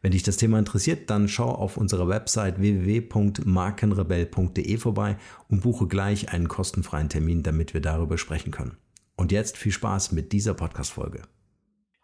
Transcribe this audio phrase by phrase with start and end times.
[0.00, 5.16] Wenn dich das Thema interessiert, dann schau auf unserer Website www.markenrebell.de vorbei
[5.48, 8.76] und buche gleich einen kostenfreien Termin, damit wir darüber sprechen können.
[9.16, 11.22] Und jetzt viel Spaß mit dieser Podcast-Folge.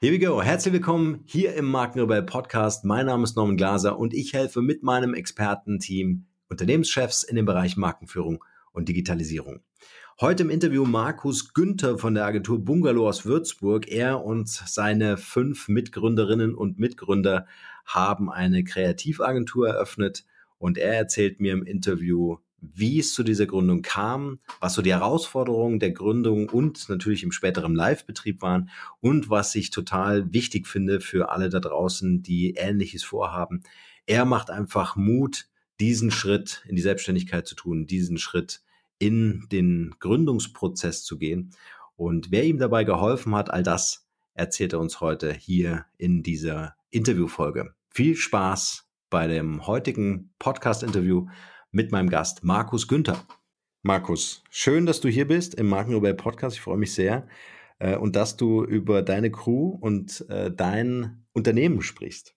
[0.00, 0.42] Here we go.
[0.42, 2.84] Herzlich willkommen hier im Markenrebell Podcast.
[2.84, 7.76] Mein Name ist Norman Glaser und ich helfe mit meinem Expertenteam Unternehmenschefs in dem Bereich
[7.76, 9.60] Markenführung und Digitalisierung.
[10.20, 13.88] Heute im Interview Markus Günther von der Agentur Bungalow aus Würzburg.
[13.88, 17.46] Er und seine fünf Mitgründerinnen und Mitgründer
[17.84, 20.24] haben eine Kreativagentur eröffnet
[20.58, 24.92] und er erzählt mir im Interview, wie es zu dieser Gründung kam, was so die
[24.92, 31.00] Herausforderungen der Gründung und natürlich im späteren Live-Betrieb waren und was ich total wichtig finde
[31.00, 33.62] für alle da draußen, die Ähnliches vorhaben.
[34.06, 35.46] Er macht einfach Mut,
[35.80, 38.62] diesen Schritt in die Selbstständigkeit zu tun, diesen Schritt
[38.98, 41.50] in den Gründungsprozess zu gehen.
[41.96, 46.76] Und wer ihm dabei geholfen hat, all das erzählt er uns heute hier in dieser
[46.94, 47.74] Interviewfolge.
[47.90, 51.26] Viel Spaß bei dem heutigen Podcast-Interview
[51.72, 53.26] mit meinem Gast Markus Günther.
[53.82, 56.56] Markus, schön, dass du hier bist im Markenrebell Podcast.
[56.56, 57.26] Ich freue mich sehr
[57.80, 62.36] äh, und dass du über deine Crew und äh, dein Unternehmen sprichst.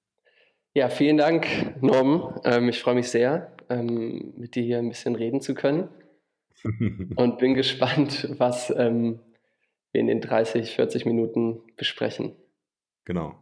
[0.73, 1.47] Ja, vielen Dank,
[1.81, 2.41] Norm.
[2.43, 5.89] Ähm, ich freue mich sehr, ähm, mit dir hier ein bisschen reden zu können.
[7.15, 9.19] und bin gespannt, was ähm,
[9.91, 12.35] wir in den 30, 40 Minuten besprechen.
[13.05, 13.35] Genau.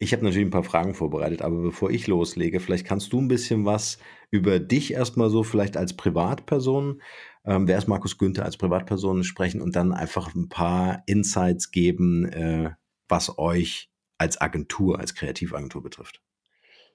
[0.00, 3.28] Ich habe natürlich ein paar Fragen vorbereitet, aber bevor ich loslege, vielleicht kannst du ein
[3.28, 3.98] bisschen was
[4.30, 7.00] über dich erstmal so vielleicht als Privatperson,
[7.44, 12.24] ähm, wer ist Markus Günther als Privatperson sprechen und dann einfach ein paar Insights geben,
[12.24, 12.70] äh,
[13.08, 16.20] was euch als Agentur, als Kreativagentur betrifft.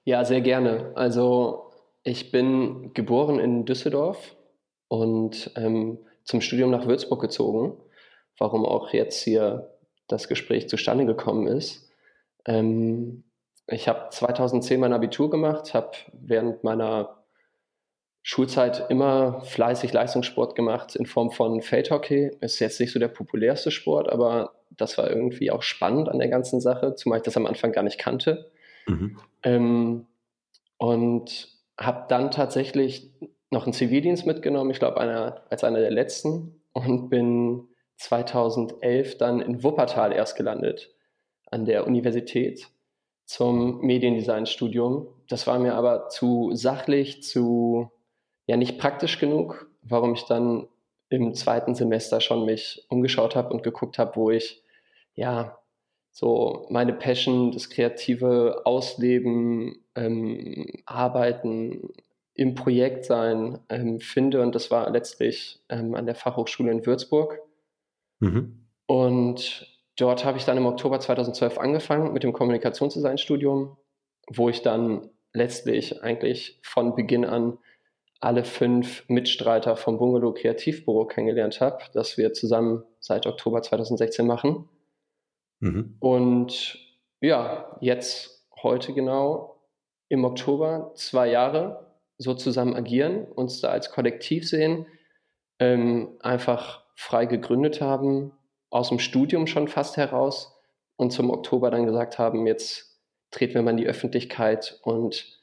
[0.04, 0.92] Ja, sehr gerne.
[0.94, 1.70] Also
[2.04, 4.36] ich bin geboren in Düsseldorf,
[4.88, 7.76] und ähm, zum Studium nach Würzburg gezogen,
[8.38, 9.70] warum auch jetzt hier
[10.08, 11.85] das Gespräch zustande gekommen ist.
[12.46, 13.24] Ähm,
[13.66, 17.24] ich habe 2010 mein Abitur gemacht, habe während meiner
[18.22, 22.30] Schulzeit immer fleißig Leistungssport gemacht in Form von Feldhockey.
[22.40, 26.28] Ist jetzt nicht so der populärste Sport, aber das war irgendwie auch spannend an der
[26.28, 28.50] ganzen Sache, zumal ich das am Anfang gar nicht kannte.
[28.86, 29.18] Mhm.
[29.42, 30.06] Ähm,
[30.78, 31.48] und
[31.78, 33.10] habe dann tatsächlich
[33.50, 39.40] noch einen Zivildienst mitgenommen, ich glaube einer, als einer der letzten und bin 2011 dann
[39.40, 40.95] in Wuppertal erst gelandet
[41.46, 42.68] an der Universität
[43.24, 45.08] zum Mediendesign-Studium.
[45.28, 47.90] Das war mir aber zu sachlich, zu
[48.46, 50.68] ja nicht praktisch genug, warum ich dann
[51.08, 54.62] im zweiten Semester schon mich umgeschaut habe und geguckt habe, wo ich
[55.14, 55.58] ja
[56.10, 61.90] so meine Passion, das kreative Ausleben, ähm, Arbeiten
[62.34, 64.42] im Projekt sein ähm, finde.
[64.42, 67.40] Und das war letztlich ähm, an der Fachhochschule in Würzburg.
[68.20, 68.66] Mhm.
[68.86, 73.76] Und dort habe ich dann im Oktober 2012 angefangen mit dem Kommunikationsdesign-Studium,
[74.28, 77.58] wo ich dann letztlich eigentlich von Beginn an
[78.20, 84.68] alle fünf Mitstreiter vom Bungalow Kreativbüro kennengelernt habe, das wir zusammen seit Oktober 2016 machen.
[85.60, 85.96] Mhm.
[86.00, 86.78] Und
[87.20, 89.60] ja, jetzt heute genau
[90.08, 94.86] im Oktober zwei Jahre so zusammen agieren, uns da als Kollektiv sehen,
[95.58, 98.32] ähm, einfach frei gegründet haben,
[98.76, 100.54] aus dem Studium schon fast heraus
[100.96, 103.00] und zum Oktober dann gesagt haben, jetzt
[103.30, 105.40] treten wir mal in die Öffentlichkeit und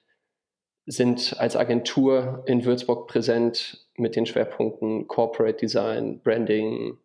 [0.85, 6.97] sind als Agentur in Würzburg präsent mit den Schwerpunkten Corporate Design, Branding,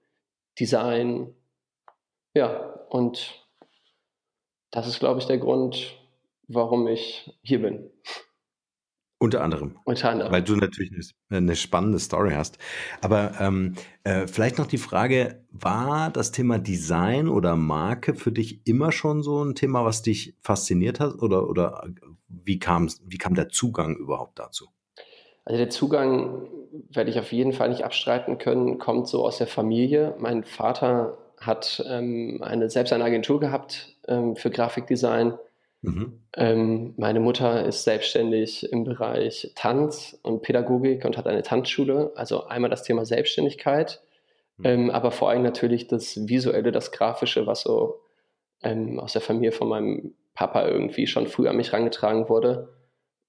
[0.58, 1.34] Design.
[2.34, 3.46] Ja, und
[4.70, 5.96] das ist, glaube ich, der Grund,
[6.48, 7.90] warum ich hier bin.
[9.20, 9.76] Unter anderem.
[9.84, 10.32] Unter anderem.
[10.32, 10.92] Weil du natürlich
[11.28, 12.58] eine, eine spannende Story hast.
[13.00, 13.74] Aber ähm,
[14.04, 19.22] äh, vielleicht noch die Frage, war das Thema Design oder Marke für dich immer schon
[19.22, 21.20] so ein Thema, was dich fasziniert hat?
[21.20, 21.88] Oder, oder
[22.28, 24.68] wie, kam's, wie kam der Zugang überhaupt dazu?
[25.44, 26.46] Also der Zugang,
[26.90, 30.14] werde ich auf jeden Fall nicht abstreiten können, kommt so aus der Familie.
[30.18, 35.34] Mein Vater hat ähm, eine, selbst eine Agentur gehabt ähm, für Grafikdesign
[35.82, 36.20] Mhm.
[36.36, 42.12] Ähm, meine Mutter ist selbstständig im Bereich Tanz und Pädagogik und hat eine Tanzschule.
[42.16, 44.00] Also einmal das Thema Selbstständigkeit,
[44.56, 44.64] mhm.
[44.64, 48.00] ähm, aber vor allem natürlich das Visuelle, das Grafische, was so
[48.62, 52.68] ähm, aus der Familie von meinem Papa irgendwie schon früh an mich herangetragen wurde,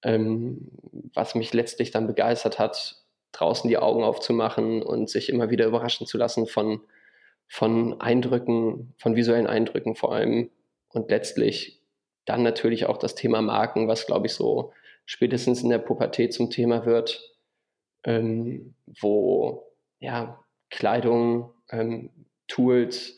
[0.02, 6.08] was mich letztlich dann begeistert hat, draußen die Augen aufzumachen und sich immer wieder überraschen
[6.08, 6.82] zu lassen von,
[7.48, 10.52] von Eindrücken, von visuellen Eindrücken vor allem
[10.90, 11.79] und letztlich
[12.30, 14.72] dann natürlich auch das Thema Marken, was, glaube ich, so
[15.06, 17.36] spätestens in der Pubertät zum Thema wird,
[18.04, 19.66] ähm, wo
[20.00, 20.40] ja,
[20.70, 22.12] Kleidung, ähm,
[22.48, 23.18] Tools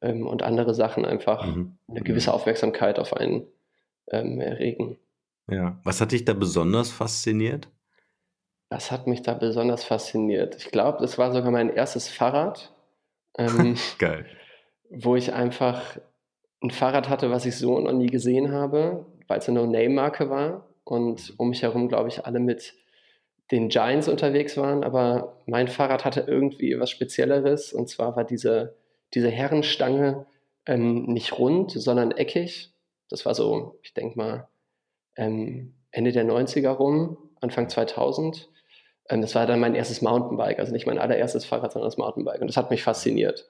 [0.00, 1.76] ähm, und andere Sachen einfach mhm.
[1.88, 3.48] eine gewisse Aufmerksamkeit auf einen
[4.12, 4.96] ähm, erregen.
[5.50, 7.68] Ja, was hat dich da besonders fasziniert?
[8.68, 10.54] Was hat mich da besonders fasziniert?
[10.56, 12.72] Ich glaube, das war sogar mein erstes Fahrrad.
[13.36, 14.26] Ähm, Geil.
[14.90, 15.98] Wo ich einfach
[16.62, 20.68] ein Fahrrad hatte, was ich so noch nie gesehen habe, weil es eine No-Name-Marke war
[20.84, 22.74] und um mich herum, glaube ich, alle mit
[23.50, 28.76] den Giants unterwegs waren, aber mein Fahrrad hatte irgendwie was Spezielleres und zwar war diese,
[29.14, 30.26] diese Herrenstange
[30.66, 32.72] ähm, nicht rund, sondern eckig.
[33.08, 34.48] Das war so, ich denke mal,
[35.14, 38.48] ähm, Ende der 90er rum, Anfang 2000.
[39.08, 42.40] Ähm, das war dann mein erstes Mountainbike, also nicht mein allererstes Fahrrad, sondern das Mountainbike
[42.40, 43.48] und das hat mich fasziniert.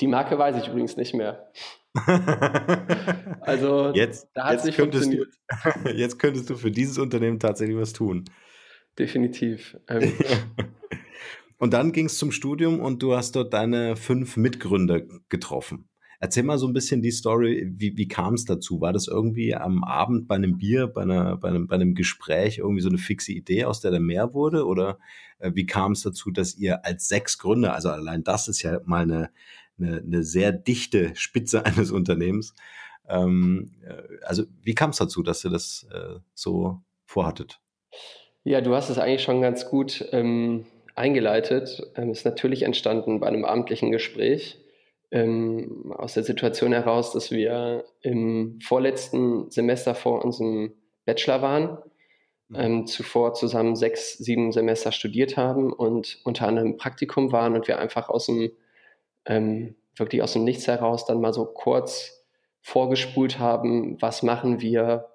[0.00, 1.50] Die Marke weiß ich übrigens nicht mehr.
[3.42, 5.26] also jetzt, da hat jetzt könntest Du,
[5.94, 8.24] jetzt könntest du für dieses Unternehmen tatsächlich was tun.
[8.98, 9.76] Definitiv.
[9.88, 10.12] Ähm.
[11.58, 15.88] und dann ging es zum Studium und du hast dort deine fünf Mitgründer getroffen.
[16.18, 18.80] Erzähl mal so ein bisschen die Story, wie, wie kam es dazu?
[18.80, 22.58] War das irgendwie am Abend bei einem Bier, bei, einer, bei, einem, bei einem Gespräch
[22.58, 24.64] irgendwie so eine fixe Idee, aus der da mehr wurde?
[24.64, 25.00] Oder
[25.40, 28.80] äh, wie kam es dazu, dass ihr als sechs Gründer, also allein das ist ja
[28.84, 29.30] mal eine,
[29.78, 32.54] eine, eine sehr dichte Spitze eines Unternehmens.
[33.08, 37.60] Ähm, äh, also wie kam es dazu, dass ihr das äh, so vorhattet?
[38.44, 41.82] Ja, du hast es eigentlich schon ganz gut ähm, eingeleitet.
[41.96, 44.58] Ähm, ist natürlich entstanden bei einem amtlichen Gespräch
[45.12, 50.72] ähm, aus der Situation heraus, dass wir im vorletzten Semester vor unserem
[51.04, 51.78] Bachelor waren,
[52.48, 52.56] mhm.
[52.56, 57.78] ähm, zuvor zusammen sechs, sieben Semester studiert haben und unter anderem Praktikum waren und wir
[57.78, 58.50] einfach aus dem
[59.26, 62.24] ähm, wirklich aus dem Nichts heraus dann mal so kurz
[62.60, 65.08] vorgespult haben, was machen wir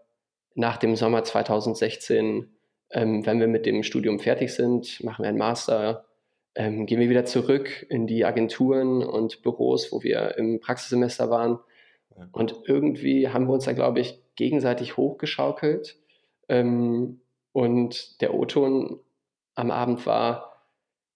[0.56, 2.50] nach dem Sommer 2016,
[2.92, 6.06] ähm, wenn wir mit dem Studium fertig sind, machen wir einen Master,
[6.56, 11.60] ähm, gehen wir wieder zurück in die Agenturen und Büros, wo wir im Praxissemester waren.
[12.32, 15.98] Und irgendwie haben wir uns da, glaube ich, gegenseitig hochgeschaukelt.
[16.50, 17.22] Ähm,
[17.52, 19.00] und der O-Ton
[19.54, 20.64] am Abend war,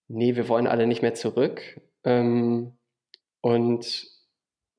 [0.06, 1.80] nee, wir wollen alle nicht mehr zurück.
[2.04, 2.76] Ähm,
[3.42, 4.06] und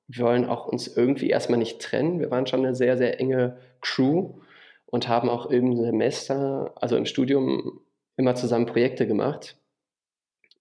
[0.08, 2.20] wir wollen auch uns irgendwie erstmal nicht trennen.
[2.20, 4.40] Wir waren schon eine sehr, sehr enge Crew
[4.88, 7.82] und haben auch im Semester, also im Studium,
[8.16, 9.58] immer zusammen Projekte gemacht.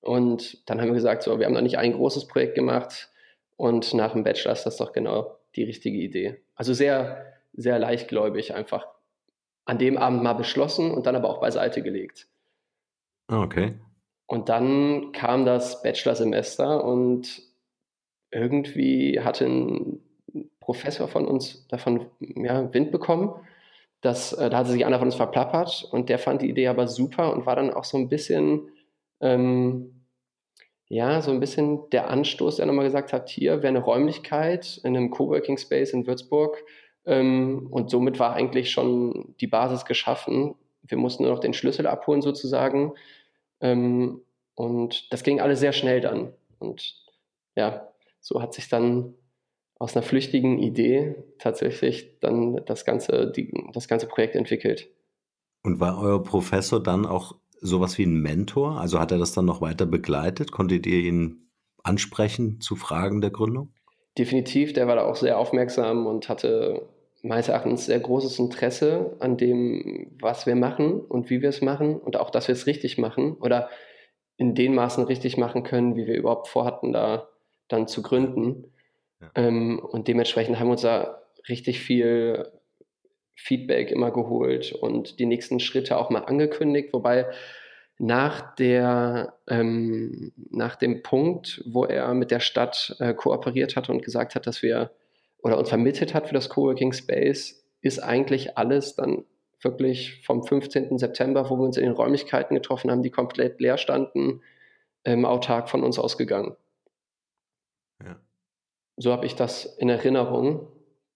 [0.01, 3.11] Und dann haben wir gesagt, so, wir haben noch nicht ein großes Projekt gemacht
[3.57, 6.43] und nach dem Bachelor ist das doch genau die richtige Idee.
[6.57, 8.89] Also sehr, sehr leichtgläubig einfach
[9.65, 12.27] an dem Abend mal beschlossen und dann aber auch beiseite gelegt.
[13.29, 13.75] Ah, okay.
[14.27, 17.52] Und dann kam das Bachelorsemester und
[18.33, 20.01] irgendwie hatte ein
[20.61, 23.35] Professor von uns davon ja, Wind bekommen.
[24.01, 26.89] Das, äh, da hatte sich einer von uns verplappert und der fand die Idee aber
[26.89, 28.69] super und war dann auch so ein bisschen,
[29.21, 30.07] ähm,
[30.89, 34.97] ja, so ein bisschen der Anstoß, der nochmal gesagt hat, hier wäre eine Räumlichkeit in
[34.97, 36.65] einem Coworking Space in Würzburg
[37.05, 40.55] ähm, und somit war eigentlich schon die Basis geschaffen.
[40.83, 42.95] Wir mussten nur noch den Schlüssel abholen sozusagen
[43.61, 44.23] ähm,
[44.55, 46.97] und das ging alles sehr schnell dann und
[47.55, 47.92] ja,
[48.23, 49.15] so hat sich dann
[49.79, 54.89] aus einer flüchtigen Idee tatsächlich dann das ganze, die, das ganze Projekt entwickelt.
[55.65, 58.81] Und war euer Professor dann auch sowas wie ein Mentor?
[58.81, 60.53] Also hat er das dann noch weiter begleitet?
[60.53, 61.51] Konntet ihr ihn
[61.83, 63.75] ansprechen zu Fragen der Gründung?
[64.17, 66.89] Definitiv, der war da auch sehr aufmerksam und hatte
[67.23, 71.99] meines Erachtens sehr großes Interesse an dem, was wir machen und wie wir es machen
[71.99, 73.69] und auch, dass wir es richtig machen oder
[74.37, 77.29] in den Maßen richtig machen können, wie wir überhaupt vorhatten, da
[77.73, 78.73] dann zu gründen.
[79.21, 79.31] Ja.
[79.35, 82.51] Ähm, und dementsprechend haben wir uns da richtig viel
[83.35, 87.27] Feedback immer geholt und die nächsten Schritte auch mal angekündigt, wobei
[87.99, 94.03] nach, der, ähm, nach dem Punkt, wo er mit der Stadt äh, kooperiert hat und
[94.03, 94.91] gesagt hat, dass wir
[95.43, 99.25] oder uns vermittelt hat für das Coworking Space, ist eigentlich alles dann
[99.61, 100.99] wirklich vom 15.
[100.99, 104.41] September, wo wir uns in den Räumlichkeiten getroffen haben, die komplett leer standen,
[105.05, 106.57] ähm, autark von uns ausgegangen.
[108.97, 110.67] So habe ich das in Erinnerung.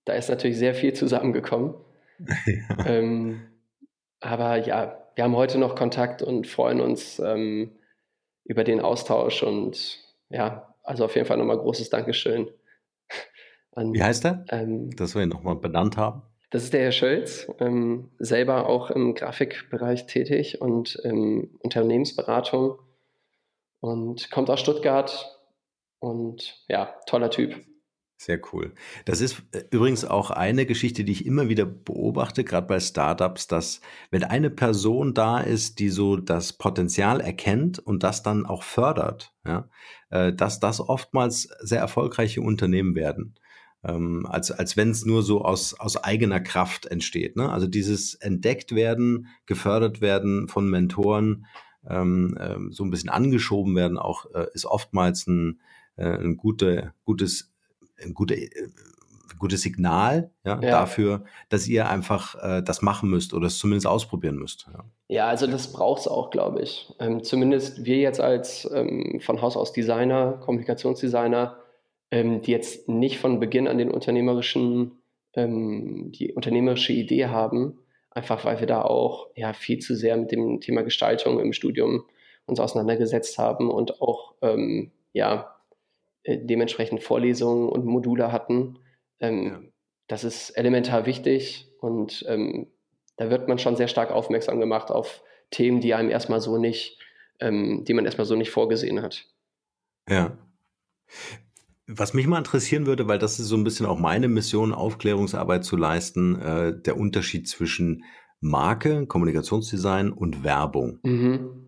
[0.04, 1.75] Da ist natürlich sehr viel zusammengekommen.
[2.47, 2.87] Ja.
[2.87, 3.42] Ähm,
[4.21, 7.73] aber ja, wir haben heute noch Kontakt und freuen uns ähm,
[8.45, 9.99] über den Austausch und
[10.30, 12.49] ja, also auf jeden Fall nochmal großes Dankeschön.
[13.73, 14.47] An, Wie heißt er?
[14.49, 16.23] Ähm, Dass wir ihn nochmal benannt haben.
[16.50, 22.78] Das ist der Herr Schölz, ähm, selber auch im Grafikbereich tätig und ähm, Unternehmensberatung
[23.80, 25.36] und kommt aus Stuttgart
[26.07, 27.55] und ja, toller Typ.
[28.19, 28.73] Sehr cool.
[29.05, 33.47] Das ist äh, übrigens auch eine Geschichte, die ich immer wieder beobachte, gerade bei Startups,
[33.47, 38.63] dass wenn eine Person da ist, die so das Potenzial erkennt und das dann auch
[38.63, 39.69] fördert, ja,
[40.09, 43.35] äh, dass das oftmals sehr erfolgreiche Unternehmen werden.
[43.85, 47.37] Ähm, als, als wenn es nur so aus, aus eigener Kraft entsteht.
[47.37, 47.53] Ne?
[47.53, 51.47] Also dieses entdeckt werden, gefördert werden von Mentoren,
[51.89, 55.61] ähm, ähm, so ein bisschen angeschoben werden, auch äh, ist oftmals ein,
[56.05, 57.53] ein gute, gutes
[58.03, 58.50] ein gute, äh,
[59.38, 63.87] gutes Signal ja, ja, dafür, dass ihr einfach äh, das machen müsst oder es zumindest
[63.87, 64.67] ausprobieren müsst.
[64.73, 66.93] Ja, ja also das braucht es auch, glaube ich.
[66.99, 71.59] Ähm, zumindest wir jetzt als ähm, von Haus aus Designer, Kommunikationsdesigner,
[72.11, 74.93] ähm, die jetzt nicht von Beginn an den unternehmerischen,
[75.35, 77.79] ähm, die unternehmerische Idee haben,
[78.11, 82.05] einfach weil wir da auch ja, viel zu sehr mit dem Thema Gestaltung im Studium
[82.47, 85.56] uns auseinandergesetzt haben und auch ähm, ja, äh,
[86.26, 88.78] dementsprechend Vorlesungen und Module hatten.
[89.21, 89.61] Ähm, ja.
[90.09, 92.68] Das ist elementar wichtig und ähm,
[93.16, 96.99] da wird man schon sehr stark aufmerksam gemacht auf Themen, die einem erstmal so nicht,
[97.40, 99.26] ähm, die man erstmal so nicht vorgesehen hat.
[100.09, 100.38] Ja.
[101.88, 105.64] Was mich mal interessieren würde, weil das ist so ein bisschen auch meine Mission, Aufklärungsarbeit
[105.64, 108.04] zu leisten, äh, der Unterschied zwischen
[108.40, 110.99] Marke, Kommunikationsdesign und Werbung.
[111.02, 111.65] Mhm.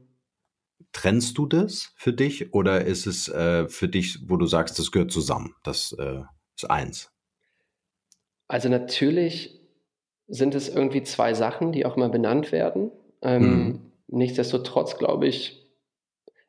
[0.92, 4.90] Trennst du das für dich oder ist es äh, für dich, wo du sagst, das
[4.90, 5.54] gehört zusammen?
[5.62, 6.22] Das äh,
[6.56, 7.12] ist eins.
[8.48, 9.60] Also natürlich
[10.26, 12.90] sind es irgendwie zwei Sachen, die auch mal benannt werden.
[13.22, 13.92] Ähm, mhm.
[14.08, 15.66] Nichtsdestotrotz glaube ich,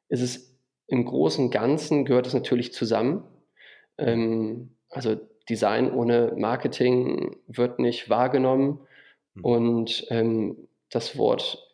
[0.08, 3.24] ist es im Großen und Ganzen gehört es natürlich zusammen.
[3.98, 5.16] Ähm, also
[5.50, 8.80] Design ohne Marketing wird nicht wahrgenommen
[9.36, 9.46] mhm.
[9.46, 11.69] und ähm, das Wort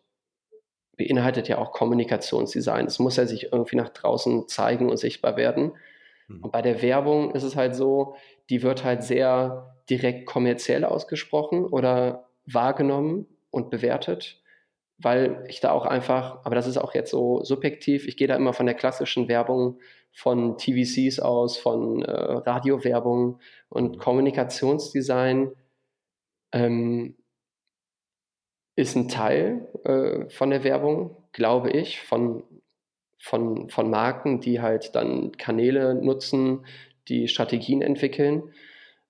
[0.97, 2.85] beinhaltet ja auch Kommunikationsdesign.
[2.85, 5.73] Es muss ja sich irgendwie nach draußen zeigen und sichtbar werden.
[6.27, 6.43] Mhm.
[6.43, 8.15] Und bei der Werbung ist es halt so,
[8.49, 14.41] die wird halt sehr direkt kommerziell ausgesprochen oder wahrgenommen und bewertet,
[14.97, 18.35] weil ich da auch einfach, aber das ist auch jetzt so subjektiv, ich gehe da
[18.35, 19.79] immer von der klassischen Werbung
[20.11, 23.99] von TVCs aus, von äh, Radiowerbung und mhm.
[23.99, 25.51] Kommunikationsdesign
[26.53, 27.15] ähm,
[28.75, 32.43] ist ein Teil äh, von der Werbung, glaube ich, von,
[33.19, 36.65] von, von Marken, die halt dann Kanäle nutzen,
[37.07, 38.43] die Strategien entwickeln.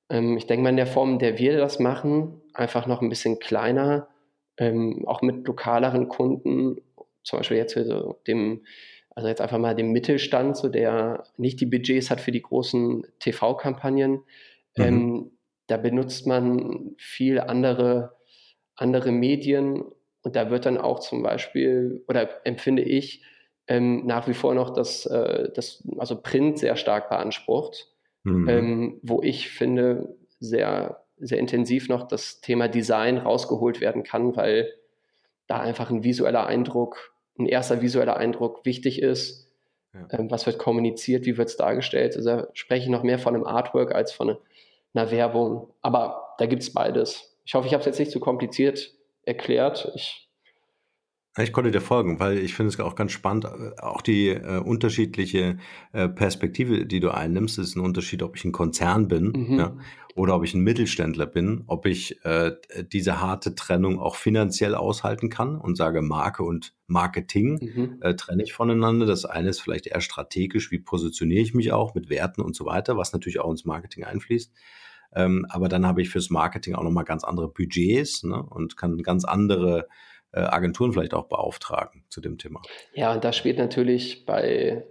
[0.10, 3.10] Ähm, ich denke mal, in der Form, in der wir das machen, einfach noch ein
[3.10, 4.07] bisschen kleiner,
[4.57, 6.81] ähm, auch mit lokaleren Kunden,
[7.24, 8.65] zum Beispiel jetzt so dem,
[9.15, 13.05] also jetzt einfach mal dem Mittelstand, so der nicht die Budgets hat für die großen
[13.19, 14.24] TV-Kampagnen.
[14.77, 14.84] Mhm.
[14.84, 15.31] Ähm,
[15.67, 18.15] da benutzt man viel andere
[18.75, 19.84] andere Medien
[20.22, 23.24] und da wird dann auch zum Beispiel, oder empfinde ich,
[23.67, 27.88] ähm, nach wie vor noch das, äh, das, also Print sehr stark beansprucht,
[28.24, 28.50] mhm.
[28.50, 34.74] ähm, wo ich finde, sehr, sehr intensiv noch das Thema Design rausgeholt werden kann, weil
[35.48, 39.48] da einfach ein visueller Eindruck, ein erster visueller Eindruck wichtig ist.
[39.94, 40.20] Ja.
[40.20, 42.15] Ähm, was wird kommuniziert, wie wird es dargestellt?
[42.15, 44.38] Also da spreche ich noch mehr von einem Artwork als von
[44.94, 45.74] einer Werbung.
[45.82, 47.35] Aber da gibt es beides.
[47.46, 48.92] Ich hoffe, ich habe es jetzt nicht zu kompliziert
[49.24, 49.92] erklärt.
[49.96, 50.28] Ich
[51.38, 54.60] Ich konnte dir folgen, weil ich finde es auch ganz spannend, äh, auch die äh,
[54.60, 55.58] unterschiedliche
[55.94, 57.60] äh, Perspektive, die du einnimmst.
[57.60, 59.60] Es ist ein Unterschied, ob ich ein Konzern bin mhm.
[59.60, 59.78] ja,
[60.16, 62.54] oder ob ich ein Mittelständler bin, ob ich äh,
[62.92, 67.98] diese harte Trennung auch finanziell aushalten kann und sage, Marke und Marketing mhm.
[68.02, 69.06] äh, trenne ich voneinander.
[69.06, 72.66] Das eine ist vielleicht eher strategisch, wie positioniere ich mich auch mit Werten und so
[72.66, 74.52] weiter, was natürlich auch ins Marketing einfließt.
[75.14, 78.98] Ähm, aber dann habe ich fürs Marketing auch nochmal ganz andere Budgets ne, und kann
[79.00, 79.88] ganz andere
[80.32, 82.62] äh, Agenturen vielleicht auch beauftragen zu dem Thema.
[82.94, 84.86] Ja, und da spielt natürlich bei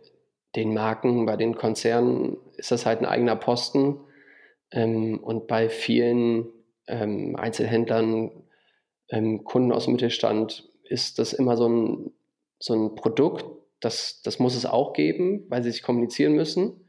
[0.57, 4.01] den Marken, bei den Konzernen ist das halt ein eigener Posten.
[4.71, 6.47] Ähm, und bei vielen
[6.87, 8.31] ähm, Einzelhändlern,
[9.11, 12.13] ähm, Kunden aus dem Mittelstand ist das immer so ein,
[12.59, 13.45] so ein Produkt,
[13.81, 16.89] das, das muss es auch geben, weil sie sich kommunizieren müssen.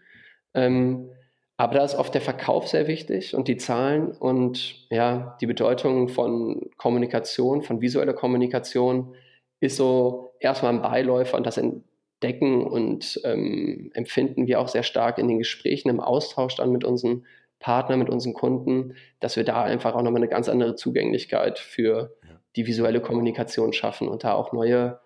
[0.54, 1.10] Ähm,
[1.58, 6.10] aber da ist oft der Verkauf sehr wichtig und die Zahlen und ja, die Bedeutung
[6.10, 9.16] von Kommunikation, von visueller Kommunikation
[9.62, 15.18] ist so erstmal ein Beiläufer und das entdecken und ähm, empfinden wir auch sehr stark
[15.18, 17.26] in den Gesprächen, im Austausch dann mit unseren
[17.60, 22.16] Partnern, mit unseren Kunden, dass wir da einfach auch nochmal eine ganz andere Zugänglichkeit für
[22.56, 25.00] die visuelle Kommunikation schaffen und da auch neue,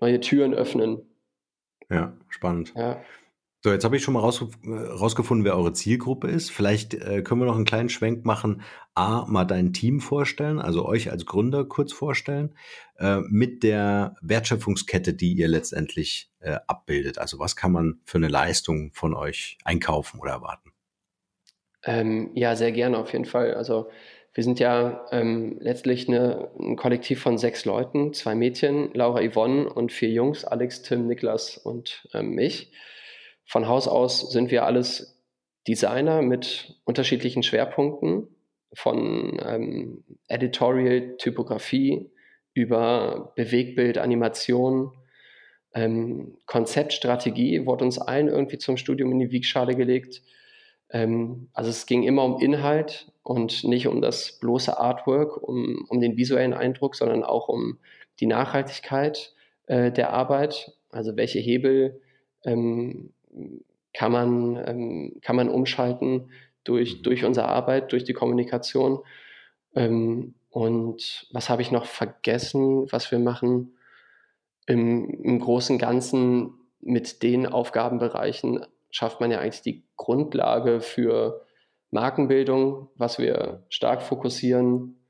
[0.00, 1.02] neue Türen öffnen.
[1.90, 2.72] Ja, spannend.
[2.76, 3.00] Ja.
[3.68, 6.50] So, jetzt habe ich schon mal äh, rausgefunden, wer eure Zielgruppe ist.
[6.50, 8.62] Vielleicht äh, können wir noch einen kleinen Schwenk machen.
[8.94, 12.54] A, mal dein Team vorstellen, also euch als Gründer kurz vorstellen,
[12.98, 17.18] äh, mit der Wertschöpfungskette, die ihr letztendlich äh, abbildet.
[17.18, 20.72] Also was kann man für eine Leistung von euch einkaufen oder erwarten?
[21.84, 23.52] Ähm, ja, sehr gerne auf jeden Fall.
[23.52, 23.90] Also
[24.32, 29.68] wir sind ja ähm, letztlich eine, ein Kollektiv von sechs Leuten, zwei Mädchen, Laura Yvonne
[29.70, 32.72] und vier Jungs, Alex, Tim, Niklas und ähm, mich.
[33.48, 35.18] Von Haus aus sind wir alles
[35.66, 38.28] Designer mit unterschiedlichen Schwerpunkten,
[38.74, 42.10] von ähm, Editorial, Typografie
[42.52, 44.92] über Bewegbild, Animation,
[45.72, 50.22] ähm, Konzeptstrategie wurde uns allen irgendwie zum Studium in die Wiegschale gelegt.
[50.90, 56.00] Ähm, also es ging immer um Inhalt und nicht um das bloße Artwork, um, um
[56.02, 57.78] den visuellen Eindruck, sondern auch um
[58.20, 59.34] die Nachhaltigkeit
[59.66, 60.72] äh, der Arbeit.
[60.90, 62.02] Also welche Hebel
[62.44, 63.14] ähm,
[63.92, 66.30] kann man, ähm, kann man umschalten
[66.64, 67.02] durch, mhm.
[67.02, 69.00] durch unsere Arbeit, durch die Kommunikation.
[69.74, 73.76] Ähm, und was habe ich noch vergessen, was wir machen?
[74.66, 81.44] Im, Im Großen und Ganzen mit den Aufgabenbereichen schafft man ja eigentlich die Grundlage für
[81.90, 85.00] Markenbildung, was wir stark fokussieren,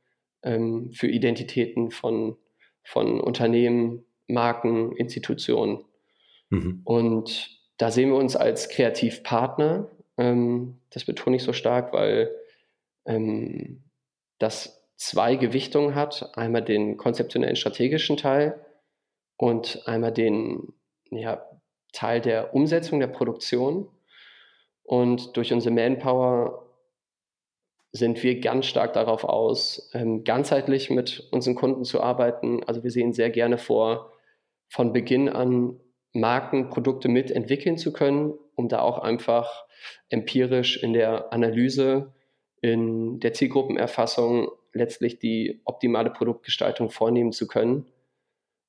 [0.42, 2.36] ähm, für Identitäten von,
[2.82, 5.84] von Unternehmen, Marken, Institutionen.
[6.50, 6.82] Mhm.
[6.84, 9.88] Und da sehen wir uns als Kreativpartner.
[10.18, 12.30] Ähm, das betone ich so stark, weil
[13.06, 13.84] ähm,
[14.38, 16.36] das zwei Gewichtungen hat.
[16.36, 18.60] Einmal den konzeptionellen strategischen Teil
[19.36, 20.74] und einmal den
[21.10, 21.46] ja,
[21.92, 23.88] Teil der Umsetzung der Produktion.
[24.82, 26.66] Und durch unsere Manpower
[27.92, 32.62] sind wir ganz stark darauf aus, ähm, ganzheitlich mit unseren Kunden zu arbeiten.
[32.64, 34.12] Also wir sehen sehr gerne vor,
[34.68, 35.80] von Beginn an
[36.20, 39.66] Marken, Produkte mitentwickeln zu können, um da auch einfach
[40.08, 42.12] empirisch in der Analyse,
[42.60, 47.86] in der Zielgruppenerfassung letztlich die optimale Produktgestaltung vornehmen zu können.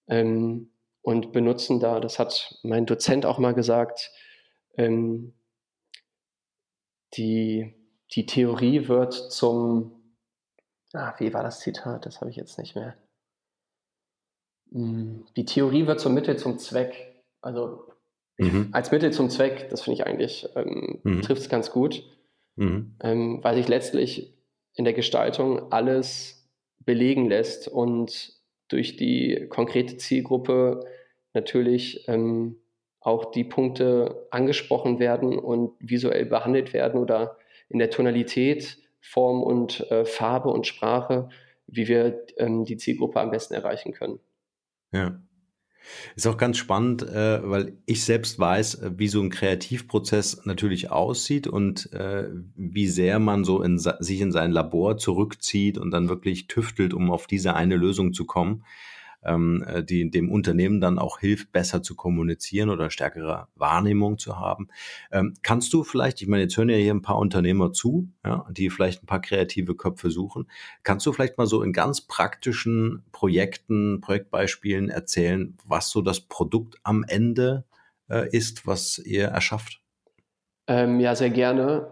[0.08, 4.12] Ähm, und benutzen da, das hat mein Dozent auch mal gesagt,
[4.78, 5.34] ähm,
[7.14, 7.74] die,
[8.14, 10.16] die Theorie wird zum,
[10.94, 12.06] ah, wie war das Zitat?
[12.06, 12.96] Das habe ich jetzt nicht mehr.
[14.72, 17.09] Hm, die Theorie wird zum Mittel zum Zweck.
[17.42, 17.88] Also
[18.38, 18.70] mhm.
[18.72, 21.22] als Mittel zum Zweck, das finde ich eigentlich, ähm, mhm.
[21.22, 22.04] trifft es ganz gut,
[22.56, 22.96] mhm.
[23.02, 24.34] ähm, weil sich letztlich
[24.74, 26.50] in der Gestaltung alles
[26.80, 28.34] belegen lässt und
[28.68, 30.86] durch die konkrete Zielgruppe
[31.34, 32.58] natürlich ähm,
[33.02, 37.38] auch die Punkte angesprochen werden und visuell behandelt werden oder
[37.70, 41.30] in der Tonalität, Form und äh, Farbe und Sprache,
[41.68, 44.20] wie wir ähm, die Zielgruppe am besten erreichen können.
[44.92, 45.22] Ja.
[46.16, 51.48] Ist auch ganz spannend, äh, weil ich selbst weiß, wie so ein Kreativprozess natürlich aussieht
[51.48, 56.48] und äh, wie sehr man so in, sich in sein Labor zurückzieht und dann wirklich
[56.48, 58.64] tüftelt, um auf diese eine Lösung zu kommen
[59.24, 64.40] ähm, äh, die dem Unternehmen dann auch hilft, besser zu kommunizieren oder stärkere Wahrnehmung zu
[64.40, 64.68] haben.
[65.12, 68.46] Ähm, kannst du vielleicht, ich meine, jetzt hören ja hier ein paar Unternehmer zu, ja,
[68.52, 70.50] die vielleicht ein paar kreative Köpfe suchen.
[70.84, 76.80] Kannst du vielleicht mal so in ganz praktischen Projekten, Projektbeispielen erzählen, was so das Produkt
[76.84, 77.66] am Ende
[78.10, 79.82] äh, ist, was ihr erschafft?
[80.68, 81.92] Ähm, ja, sehr gerne.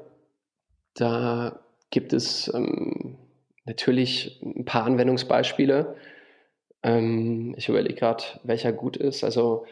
[0.94, 1.60] Da
[1.90, 3.18] gibt es ähm,
[3.66, 5.96] natürlich ein paar Anwendungsbeispiele.
[6.88, 9.24] Ähm, ich überlege gerade, welcher gut ist.
[9.24, 9.66] Also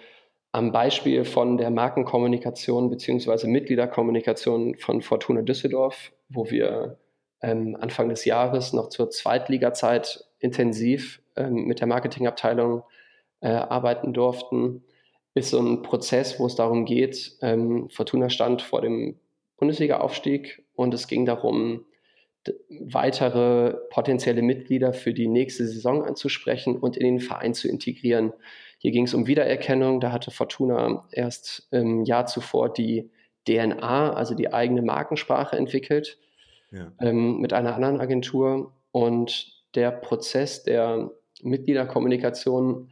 [0.51, 3.47] am Beispiel von der Markenkommunikation bzw.
[3.47, 6.97] Mitgliederkommunikation von Fortuna Düsseldorf, wo wir
[7.41, 12.83] ähm, Anfang des Jahres noch zur Zweitliga-Zeit intensiv ähm, mit der Marketingabteilung
[13.39, 14.83] äh, arbeiten durften,
[15.35, 19.19] ist so ein Prozess, wo es darum geht, ähm, Fortuna stand vor dem
[19.57, 21.85] Bundesliga-Aufstieg und es ging darum,
[22.69, 28.33] weitere potenzielle Mitglieder für die nächste Saison anzusprechen und in den Verein zu integrieren.
[28.77, 29.99] Hier ging es um Wiedererkennung.
[29.99, 33.09] Da hatte Fortuna erst im Jahr zuvor die
[33.47, 36.17] DNA, also die eigene Markensprache entwickelt,
[36.71, 36.91] ja.
[36.99, 38.73] ähm, mit einer anderen Agentur.
[38.91, 42.89] Und der Prozess der Mitgliederkommunikation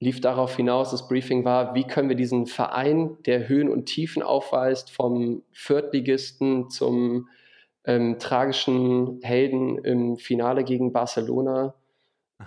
[0.00, 4.22] lief darauf hinaus, das Briefing war, wie können wir diesen Verein, der Höhen und Tiefen
[4.22, 7.28] aufweist, vom Viertligisten zum
[7.84, 11.74] ähm, tragischen Helden im Finale gegen Barcelona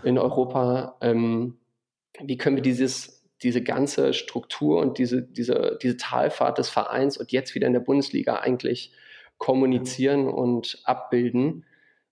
[0.04, 1.58] in Europa, ähm,
[2.22, 7.32] wie können wir dieses, diese ganze Struktur und diese, diese, diese Talfahrt des Vereins und
[7.32, 8.94] jetzt wieder in der Bundesliga eigentlich
[9.38, 11.66] kommunizieren und abbilden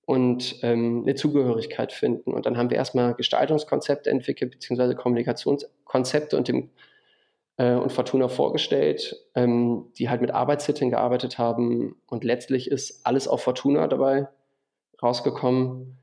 [0.05, 2.33] und ähm, eine Zugehörigkeit finden.
[2.33, 6.69] Und dann haben wir erstmal Gestaltungskonzepte entwickelt, beziehungsweise Kommunikationskonzepte und, dem,
[7.57, 11.95] äh, und Fortuna vorgestellt, ähm, die halt mit Arbeitssitting gearbeitet haben.
[12.07, 14.27] Und letztlich ist alles auf Fortuna dabei
[15.01, 15.97] rausgekommen.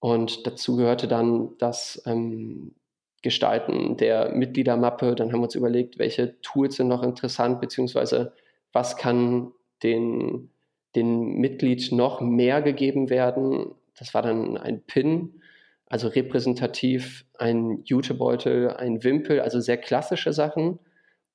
[0.00, 2.74] Und dazu gehörte dann das ähm,
[3.22, 5.14] Gestalten der Mitgliedermappe.
[5.14, 8.34] Dann haben wir uns überlegt, welche Tools sind noch interessant, beziehungsweise
[8.72, 10.50] was kann den
[10.94, 13.74] den Mitglied noch mehr gegeben werden.
[13.98, 15.40] Das war dann ein Pin,
[15.86, 20.78] also repräsentativ ein Jutebeutel, ein Wimpel, also sehr klassische Sachen,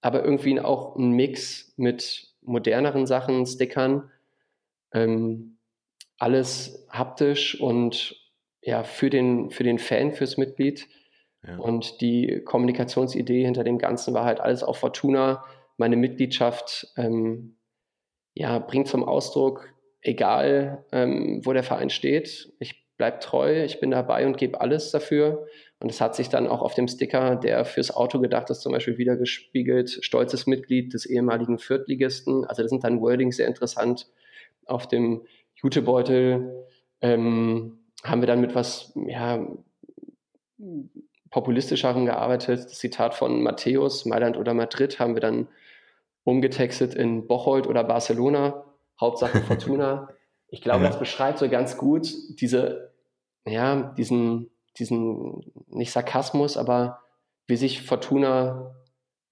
[0.01, 4.09] aber irgendwie auch ein Mix mit moderneren Sachen, Stickern.
[4.93, 5.57] Ähm,
[6.17, 8.15] alles haptisch und
[8.61, 10.87] ja, für den, für den Fan, fürs Mitglied.
[11.47, 11.57] Ja.
[11.57, 15.45] Und die Kommunikationsidee hinter dem Ganzen war halt alles auf Fortuna,
[15.77, 17.55] meine Mitgliedschaft ähm,
[18.33, 23.91] ja, bringt zum Ausdruck, egal ähm, wo der Verein steht, ich bleibe treu, ich bin
[23.91, 25.47] dabei und gebe alles dafür.
[25.79, 28.73] Und es hat sich dann auch auf dem Sticker, der fürs Auto gedacht ist, zum
[28.73, 32.43] Beispiel wieder gespiegelt, stolzes Mitglied des ehemaligen Viertligisten.
[32.45, 34.07] Also das sind dann Wordings sehr interessant.
[34.65, 35.21] Auf dem
[35.55, 36.65] Jutebeutel
[37.01, 39.47] ähm, haben wir dann mit was ja,
[41.31, 42.65] populistischerem gearbeitet.
[42.65, 45.47] Das Zitat von Matthäus, Mailand oder Madrid, haben wir dann
[46.25, 48.65] umgetextet in Bocholt oder Barcelona,
[48.99, 50.09] Hauptsache Fortuna.
[50.51, 52.88] Ich glaube, das beschreibt so ganz gut diese,
[53.45, 57.01] ja, diesen, diesen, nicht Sarkasmus, aber
[57.47, 58.75] wie sich Fortuna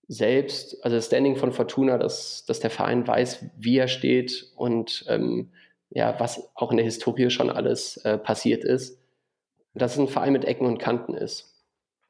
[0.07, 5.05] selbst, also das Standing von Fortuna, dass, dass der Verein weiß, wie er steht und
[5.07, 5.51] ähm,
[5.89, 8.99] ja, was auch in der Historie schon alles äh, passiert ist.
[9.73, 11.53] Dass es ein Verein mit Ecken und Kanten ist.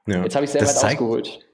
[0.08, 0.24] Ja.
[0.24, 1.47] Jetzt habe ich sehr das weit zeigt, ausgeholt.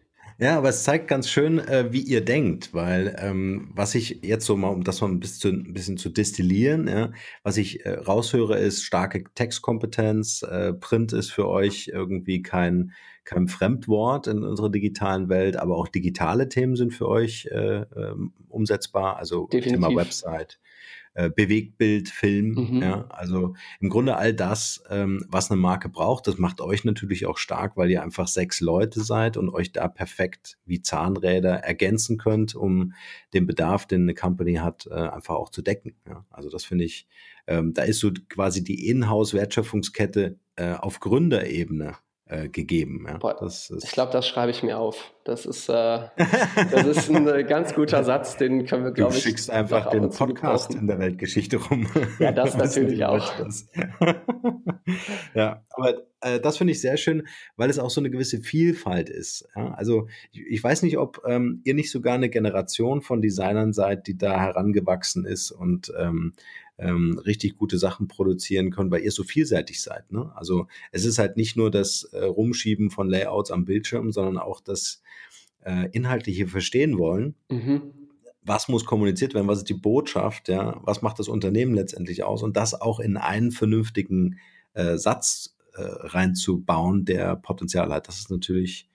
[0.43, 4.45] Ja, aber es zeigt ganz schön, äh, wie ihr denkt, weil ähm, was ich jetzt
[4.45, 7.85] so mal, um das mal ein bisschen, zu, ein bisschen zu destillieren, ja, was ich
[7.85, 10.43] äh, raushöre, ist starke Textkompetenz.
[10.43, 12.91] Äh, Print ist für euch irgendwie kein,
[13.23, 18.33] kein Fremdwort in unserer digitalen Welt, aber auch digitale Themen sind für euch äh, ähm,
[18.49, 19.71] umsetzbar, also Definitiv.
[19.71, 20.59] Thema Website
[21.15, 22.55] äh, Bewegtbild, Film.
[22.55, 22.81] Mhm.
[22.81, 27.25] Ja, also im Grunde all das, ähm, was eine Marke braucht, das macht euch natürlich
[27.25, 32.17] auch stark, weil ihr einfach sechs Leute seid und euch da perfekt wie Zahnräder ergänzen
[32.17, 32.93] könnt, um
[33.33, 35.95] den Bedarf, den eine Company hat, äh, einfach auch zu decken.
[36.07, 37.07] Ja, also das finde ich,
[37.47, 43.05] ähm, da ist so quasi die Inhouse-Wertschöpfungskette äh, auf Gründerebene äh, gegeben.
[43.07, 43.17] Ja.
[43.17, 45.11] Boah, ich glaube, das schreibe ich mir auf.
[45.25, 46.07] Das ist, äh,
[46.71, 49.23] das ist ein äh, ganz guter Satz, den können wir, glaube ich.
[49.23, 51.87] Du schickst einfach den Podcast in der Weltgeschichte rum.
[52.19, 53.37] Ja, das natürlich auch.
[53.37, 53.67] Das.
[55.35, 59.09] ja, aber äh, das finde ich sehr schön, weil es auch so eine gewisse Vielfalt
[59.09, 59.47] ist.
[59.55, 59.73] Ja?
[59.73, 64.07] Also ich, ich, weiß nicht, ob ähm, ihr nicht sogar eine Generation von Designern seid,
[64.07, 66.33] die da herangewachsen ist und ähm,
[66.83, 70.11] ähm, richtig gute Sachen produzieren können, weil ihr so vielseitig seid.
[70.11, 70.31] Ne?
[70.35, 74.61] Also es ist halt nicht nur das äh, Rumschieben von Layouts am Bildschirm, sondern auch
[74.61, 75.01] das
[75.61, 77.35] äh, inhaltliche Verstehen wollen.
[77.49, 77.93] Mhm.
[78.41, 79.47] Was muss kommuniziert werden?
[79.47, 80.49] Was ist die Botschaft?
[80.49, 82.43] Ja, was macht das Unternehmen letztendlich aus?
[82.43, 84.39] Und das auch in einen vernünftigen
[84.73, 88.09] äh, Satz äh, reinzubauen, der Potenzial hat.
[88.09, 88.89] Das ist natürlich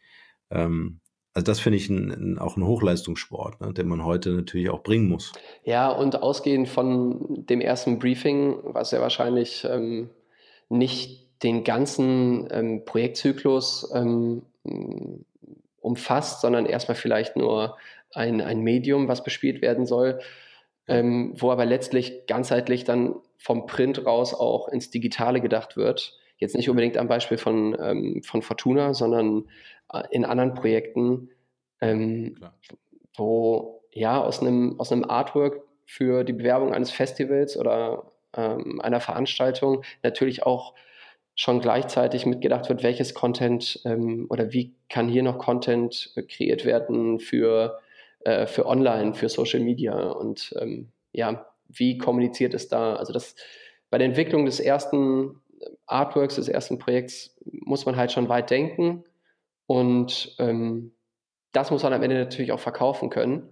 [0.51, 1.01] ähm,
[1.39, 4.83] also das finde ich ein, ein, auch ein Hochleistungssport, ne, den man heute natürlich auch
[4.83, 5.33] bringen muss.
[5.63, 10.11] Ja, und ausgehend von dem ersten Briefing, was ja wahrscheinlich ähm,
[10.69, 14.43] nicht den ganzen ähm, Projektzyklus ähm,
[15.81, 17.77] umfasst, sondern erstmal vielleicht nur
[18.13, 20.19] ein, ein Medium, was bespielt werden soll,
[20.89, 26.19] ähm, wo aber letztlich ganzheitlich dann vom Print raus auch ins Digitale gedacht wird.
[26.39, 29.45] jetzt nicht unbedingt am Beispiel von, ähm, von Fortuna, sondern
[30.11, 31.31] in anderen Projekten,
[31.81, 32.37] ähm,
[33.17, 39.01] wo ja aus einem, aus einem Artwork für die Bewerbung eines Festivals oder ähm, einer
[39.01, 40.75] Veranstaltung natürlich auch
[41.35, 46.65] schon gleichzeitig mitgedacht wird, welches Content ähm, oder wie kann hier noch Content äh, kreiert
[46.65, 47.79] werden für,
[48.21, 52.97] äh, für Online, für Social Media und ähm, ja, wie kommuniziert es da?
[52.97, 53.37] Also das
[53.89, 55.41] bei der Entwicklung des ersten
[55.87, 59.05] Artworks, des ersten Projekts muss man halt schon weit denken
[59.69, 60.93] und ähm,
[61.53, 63.49] das muss man am Ende natürlich auch verkaufen können,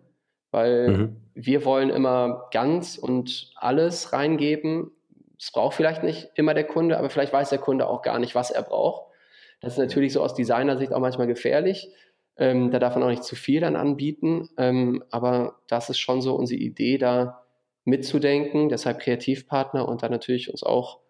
[0.50, 1.16] weil mhm.
[1.34, 4.90] wir wollen immer ganz und alles reingeben,
[5.38, 8.34] es braucht vielleicht nicht immer der Kunde, aber vielleicht weiß der Kunde auch gar nicht,
[8.34, 9.12] was er braucht.
[9.60, 11.90] Das ist natürlich so aus Designersicht auch manchmal gefährlich.
[12.38, 14.48] Ähm, da darf man auch nicht zu viel dann anbieten.
[14.56, 17.44] Ähm, aber das ist schon so unsere Idee, da
[17.84, 21.00] mitzudenken, deshalb Kreativpartner und dann natürlich uns auch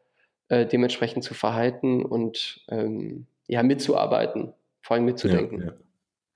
[0.48, 4.52] äh, dementsprechend zu verhalten und ähm, ja, mitzuarbeiten,
[4.86, 5.60] vor allem mitzudenken.
[5.60, 5.72] Ja,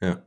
[0.00, 0.08] ja.
[0.08, 0.22] ja.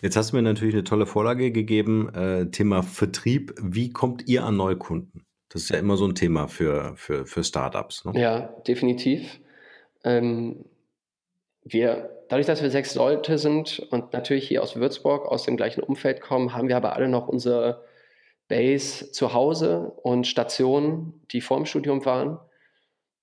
[0.00, 3.52] Jetzt hast du mir natürlich eine tolle Vorlage gegeben, äh, Thema Vertrieb.
[3.60, 5.26] Wie kommt ihr an Neukunden?
[5.48, 8.04] Das ist ja immer so ein Thema für, für, für Startups.
[8.04, 8.12] Ne?
[8.20, 9.40] Ja, definitiv.
[10.04, 10.66] Ähm,
[11.64, 15.82] wir, dadurch, dass wir sechs Leute sind und natürlich hier aus Würzburg, aus dem gleichen
[15.82, 17.84] Umfeld kommen, haben wir aber alle noch unsere
[18.46, 22.38] Base zu Hause und Stationen, die vor dem Studium waren.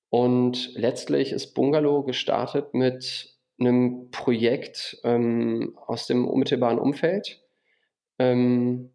[0.09, 7.41] Und letztlich ist Bungalow gestartet mit einem Projekt ähm, aus dem unmittelbaren Umfeld.
[8.17, 8.91] Ähm,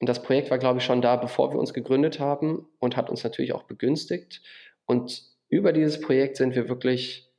[0.00, 3.10] und das Projekt war, glaube ich, schon da, bevor wir uns gegründet haben und hat
[3.10, 4.42] uns natürlich auch begünstigt.
[4.86, 7.30] Und über dieses Projekt sind wir wirklich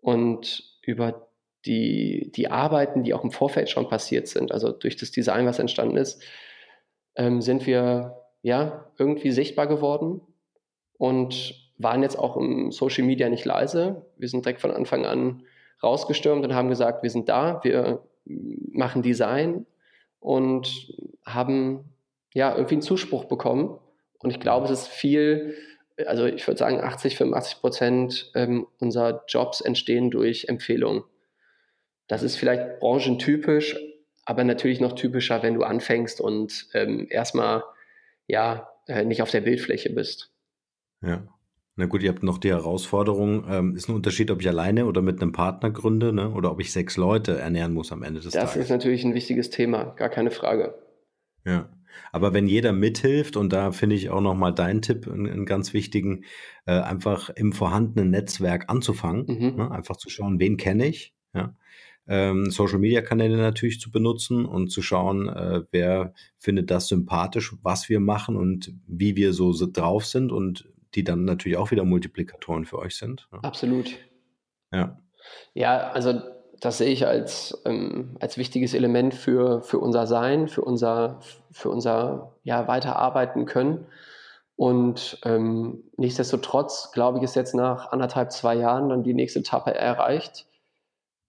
[0.00, 1.28] und über
[1.64, 5.60] die, die Arbeiten, die auch im Vorfeld schon passiert sind, also durch das Design, was
[5.60, 6.22] entstanden ist,
[7.14, 10.20] ähm, sind wir ja irgendwie sichtbar geworden
[10.98, 14.06] und waren jetzt auch im Social Media nicht leise.
[14.16, 15.44] Wir sind direkt von Anfang an
[15.82, 19.66] rausgestürmt und haben gesagt, wir sind da, wir machen Design
[20.20, 20.92] und
[21.24, 21.92] haben
[22.34, 23.78] ja, irgendwie einen Zuspruch bekommen.
[24.18, 25.54] Und ich glaube, es ist viel,
[26.06, 31.04] also ich würde sagen, 80, 85 Prozent ähm, unserer Jobs entstehen durch Empfehlungen.
[32.08, 33.76] Das ist vielleicht branchentypisch,
[34.24, 37.64] aber natürlich noch typischer, wenn du anfängst und ähm, erstmal
[38.26, 40.30] ja äh, nicht auf der Bildfläche bist.
[41.02, 41.26] Ja.
[41.74, 45.00] Na gut, ihr habt noch die Herausforderung, ähm, ist ein Unterschied, ob ich alleine oder
[45.00, 46.30] mit einem Partner gründe, ne?
[46.30, 48.54] oder ob ich sechs Leute ernähren muss am Ende des das Tages.
[48.54, 50.74] Das ist natürlich ein wichtiges Thema, gar keine Frage.
[51.46, 51.70] Ja.
[52.10, 56.24] Aber wenn jeder mithilft, und da finde ich auch nochmal deinen Tipp, einen, ganz wichtigen,
[56.66, 59.56] äh, einfach im vorhandenen Netzwerk anzufangen, mhm.
[59.56, 59.70] ne?
[59.70, 61.56] einfach zu schauen, wen kenne ich, ja?
[62.06, 67.54] ähm, Social Media Kanäle natürlich zu benutzen und zu schauen, äh, wer findet das sympathisch,
[67.62, 71.84] was wir machen und wie wir so drauf sind und die dann natürlich auch wieder
[71.84, 73.28] Multiplikatoren für euch sind.
[73.32, 73.38] Ja?
[73.42, 73.98] Absolut.
[74.72, 74.98] Ja.
[75.54, 76.20] Ja, also
[76.60, 81.70] das sehe ich als, ähm, als wichtiges Element für, für unser Sein, für unser, für
[81.70, 83.86] unser ja, Weiterarbeiten können.
[84.54, 89.74] Und ähm, nichtsdestotrotz, glaube ich, ist jetzt nach anderthalb, zwei Jahren dann die nächste Etappe
[89.74, 90.46] erreicht,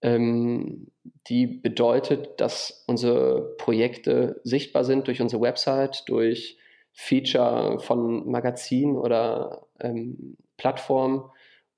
[0.02, 0.88] ähm,
[1.26, 6.58] die bedeutet, dass unsere Projekte sichtbar sind durch unsere Website, durch
[6.94, 11.24] Feature von Magazinen oder ähm, Plattformen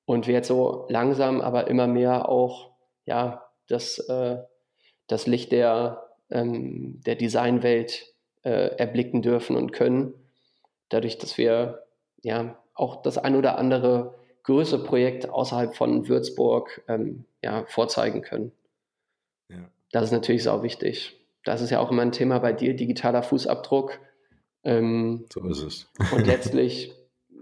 [0.05, 2.71] und wir jetzt so langsam aber immer mehr auch
[3.07, 4.39] ja, das, äh,
[5.07, 10.15] das Licht der, ähm, der Designwelt äh, erblicken dürfen und können.
[10.91, 11.87] Dadurch, dass wir
[12.23, 18.53] ja auch das ein oder andere größere Projekt außerhalb von Würzburg ähm, ja, vorzeigen können.
[19.49, 19.71] Ja.
[19.91, 21.21] Das ist natürlich sau wichtig.
[21.45, 23.99] Das ist ja auch immer ein Thema bei dir, digitaler Fußabdruck.
[24.67, 25.89] Ähm, so ist es.
[26.13, 26.93] und letztlich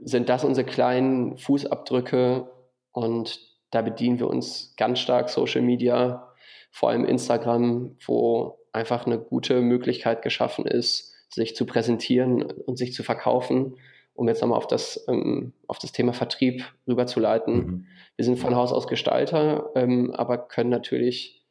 [0.04, 2.48] sind das unsere kleinen Fußabdrücke
[2.92, 6.32] und da bedienen wir uns ganz stark Social Media,
[6.70, 12.92] vor allem Instagram, wo einfach eine gute Möglichkeit geschaffen ist, sich zu präsentieren und sich
[12.92, 13.76] zu verkaufen,
[14.12, 17.56] um jetzt nochmal auf das, ähm, auf das Thema Vertrieb rüberzuleiten.
[17.56, 17.86] Mhm.
[18.16, 21.44] Wir sind von Haus aus Gestalter, ähm, aber können natürlich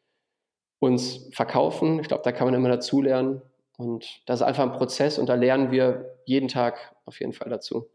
[0.80, 2.00] uns verkaufen.
[2.00, 3.42] Ich glaube, da kann man immer dazulernen.
[3.78, 7.50] Und das ist einfach ein Prozess und da lernen wir jeden Tag auf jeden Fall
[7.50, 7.90] dazu.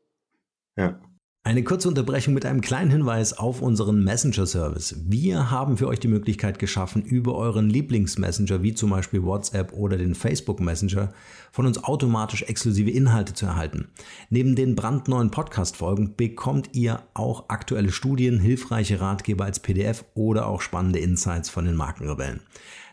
[0.77, 1.01] Ja.
[1.45, 4.97] Eine kurze Unterbrechung mit einem kleinen Hinweis auf unseren Messenger-Service.
[5.07, 9.97] Wir haben für euch die Möglichkeit geschaffen, über euren Lieblingsmessenger wie zum Beispiel WhatsApp oder
[9.97, 11.11] den Facebook Messenger
[11.51, 13.89] von uns automatisch exklusive Inhalte zu erhalten.
[14.29, 20.61] Neben den brandneuen Podcast-Folgen bekommt ihr auch aktuelle Studien, hilfreiche Ratgeber als PDF oder auch
[20.61, 22.43] spannende Insights von den Markenrebellen.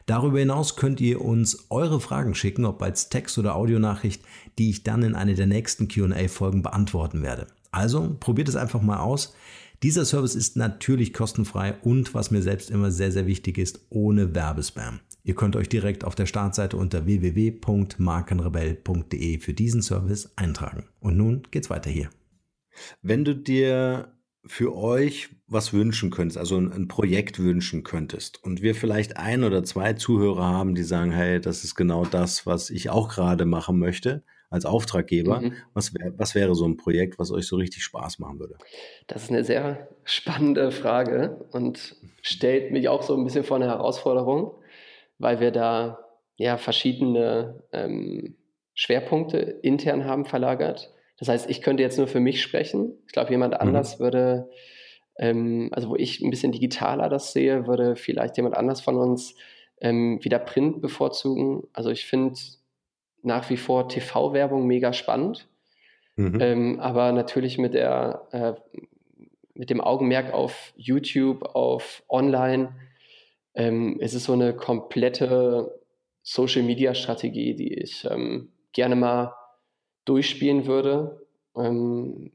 [0.05, 4.23] Darüber hinaus könnt ihr uns eure Fragen schicken, ob als Text oder Audionachricht,
[4.59, 7.47] die ich dann in einer der nächsten QA-Folgen beantworten werde.
[7.71, 9.35] Also probiert es einfach mal aus.
[9.83, 14.33] Dieser Service ist natürlich kostenfrei und was mir selbst immer sehr, sehr wichtig ist, ohne
[14.33, 15.01] Werbespam.
[15.23, 20.83] Ihr könnt euch direkt auf der Startseite unter www.markenrebell.de für diesen Service eintragen.
[20.99, 22.09] Und nun geht's weiter hier.
[23.01, 24.14] Wenn du dir
[24.47, 29.43] für euch was wünschen könntest, also ein, ein, Projekt wünschen könntest und wir vielleicht ein
[29.43, 33.45] oder zwei Zuhörer haben, die sagen, hey, das ist genau das, was ich auch gerade
[33.45, 35.53] machen möchte als Auftraggeber, mhm.
[35.73, 38.57] was, wär, was wäre so ein Projekt, was euch so richtig Spaß machen würde?
[39.07, 43.67] Das ist eine sehr spannende Frage und stellt mich auch so ein bisschen vor eine
[43.67, 44.53] Herausforderung,
[45.19, 45.99] weil wir da
[46.37, 48.35] ja verschiedene ähm,
[48.73, 50.91] Schwerpunkte intern haben verlagert.
[51.17, 52.93] Das heißt, ich könnte jetzt nur für mich sprechen.
[53.05, 53.59] Ich glaube, jemand mhm.
[53.61, 54.49] anders würde,
[55.17, 59.35] ähm, also wo ich ein bisschen digitaler das sehe, würde vielleicht jemand anders von uns
[59.81, 61.63] ähm, wieder Print bevorzugen.
[61.73, 62.37] Also ich finde
[63.21, 65.47] nach wie vor TV-Werbung mega spannend,
[66.15, 66.39] mhm.
[66.41, 68.53] ähm, aber natürlich mit der äh,
[69.55, 72.75] mit dem Augenmerk auf YouTube, auf Online,
[73.53, 75.79] ähm, ist es so eine komplette
[76.23, 79.33] Social-Media-Strategie, die ich ähm, gerne mal
[80.05, 82.31] durchspielen würde, ähm,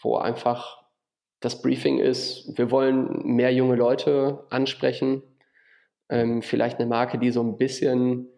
[0.00, 0.82] wo einfach
[1.40, 5.22] das Briefing ist, wir wollen mehr junge Leute ansprechen,
[6.10, 8.28] ähm, vielleicht eine Marke, die so ein bisschen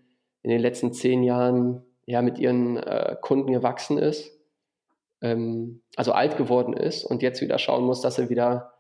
[0.43, 4.31] in den letzten zehn Jahren ja mit ihren äh, Kunden gewachsen ist,
[5.21, 8.73] ähm, also alt geworden ist und jetzt wieder schauen muss, dass er wieder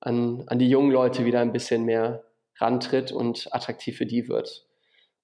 [0.00, 2.24] an, an die jungen Leute wieder ein bisschen mehr
[2.56, 4.66] rantritt und attraktiv für die wird.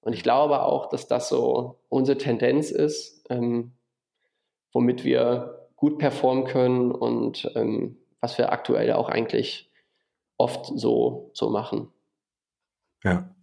[0.01, 3.73] Und ich glaube auch, dass das so unsere Tendenz ist, ähm,
[4.77, 9.73] womit wir gut performen können und ähm, was wir aktuell auch eigentlich
[10.37, 11.89] oft so, so machen.
[13.03, 13.35] Ja.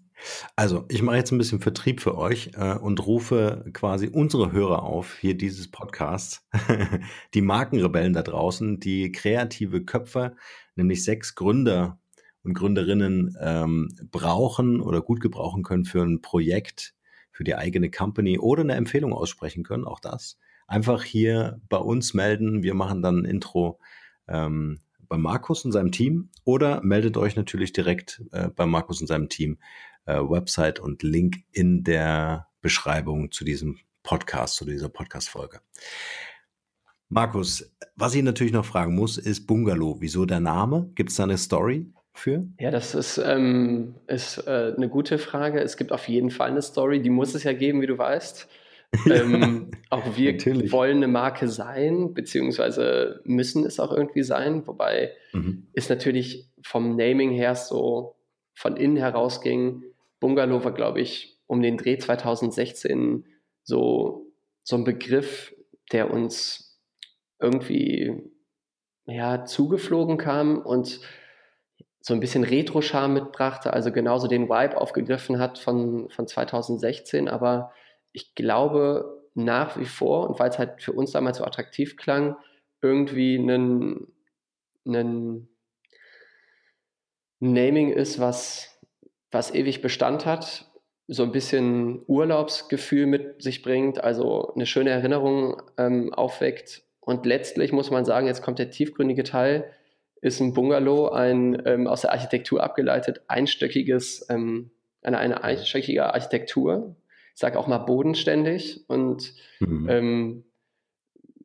[0.56, 4.84] Also, ich mache jetzt ein bisschen Vertrieb für euch äh, und rufe quasi unsere Hörer
[4.84, 6.48] auf, hier dieses Podcasts,
[7.34, 10.36] die Markenrebellen da draußen, die kreative Köpfe,
[10.76, 12.00] nämlich sechs Gründer
[12.44, 16.94] und Gründerinnen ähm, brauchen oder gut gebrauchen können für ein Projekt,
[17.32, 20.38] für die eigene Company oder eine Empfehlung aussprechen können, auch das.
[20.68, 22.64] Einfach hier bei uns melden.
[22.64, 23.80] Wir machen dann ein Intro
[24.28, 29.08] ähm, bei Markus und seinem Team oder meldet euch natürlich direkt äh, bei Markus und
[29.08, 29.60] seinem Team
[30.06, 35.62] äh, Website und Link in der Beschreibung zu diesem Podcast, zu dieser Podcast-Folge.
[37.10, 39.98] Markus, was ich natürlich noch fragen muss, ist Bungalow.
[40.00, 40.90] Wieso der Name?
[40.96, 42.48] Gibt es da eine Story für?
[42.60, 45.62] Ja, das ist, ähm, ist äh, eine gute Frage.
[45.62, 48.48] Es gibt auf jeden Fall eine Story, die muss es ja geben, wie du weißt.
[49.10, 50.72] ähm, auch wir Natürlich.
[50.72, 55.68] wollen eine Marke sein, beziehungsweise müssen es auch irgendwie sein, wobei mhm.
[55.74, 58.16] es natürlich vom Naming her so
[58.54, 59.84] von innen herausging,
[60.20, 63.26] Bungalow war, glaube ich, um den Dreh 2016
[63.64, 64.32] so,
[64.64, 65.54] so ein Begriff,
[65.92, 66.80] der uns
[67.40, 68.24] irgendwie
[69.06, 71.02] ja, zugeflogen kam und
[72.00, 77.28] so ein bisschen Retro-Charme mitbrachte, also genauso den Vibe aufgegriffen hat von, von 2016.
[77.30, 77.72] Aber
[78.14, 82.38] ich glaube nach wie vor, und weil es halt für uns damals so attraktiv klang,
[82.82, 84.08] irgendwie ein
[87.40, 88.74] Naming ist, was
[89.34, 90.66] was ewig Bestand hat,
[91.08, 96.84] so ein bisschen Urlaubsgefühl mit sich bringt, also eine schöne Erinnerung ähm, aufweckt.
[97.02, 99.66] Und letztlich muss man sagen, jetzt kommt der tiefgründige Teil,
[100.22, 104.72] ist ein Bungalow, ein ähm, aus der Architektur abgeleitet, einstöckiges, ähm,
[105.02, 106.96] eine, eine einstöckige Architektur.
[107.34, 108.86] Ich sage auch mal bodenständig.
[108.88, 109.90] Und mhm.
[109.90, 110.44] Ähm,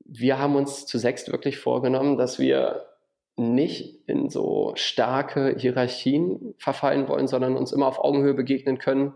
[0.05, 2.87] wir haben uns zu sechst wirklich vorgenommen, dass wir
[3.37, 9.15] nicht in so starke Hierarchien verfallen wollen, sondern uns immer auf Augenhöhe begegnen können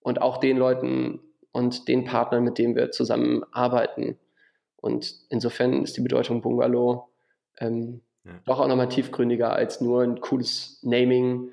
[0.00, 1.20] und auch den Leuten
[1.52, 4.18] und den Partnern, mit denen wir zusammenarbeiten.
[4.76, 7.08] Und insofern ist die Bedeutung Bungalow
[7.58, 8.32] ähm, ja.
[8.44, 11.52] doch auch nochmal tiefgründiger als nur ein cooles Naming.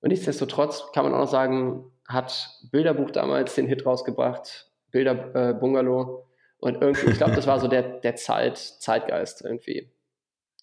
[0.00, 5.54] Und nichtsdestotrotz kann man auch noch sagen, hat Bilderbuch damals den Hit rausgebracht, Bilder äh,
[5.54, 6.26] Bungalow.
[6.58, 9.90] Und irgendwie, ich glaube, das war so der, der Zeit, Zeitgeist irgendwie.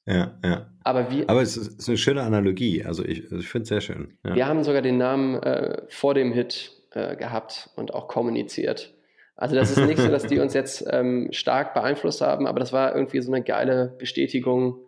[0.05, 0.69] Ja, ja.
[0.83, 2.83] Aber, wir, Aber es ist, eine schöne Analogie.
[2.83, 4.17] Also ich, also ich finde es sehr schön.
[4.25, 4.35] Ja.
[4.35, 8.93] Wir haben sogar den Namen äh, vor dem Hit äh, gehabt und auch kommuniziert.
[9.35, 12.73] Also das ist nicht so, dass die uns jetzt ähm, stark beeinflusst haben, aber das
[12.73, 14.79] war irgendwie so eine geile Bestätigung.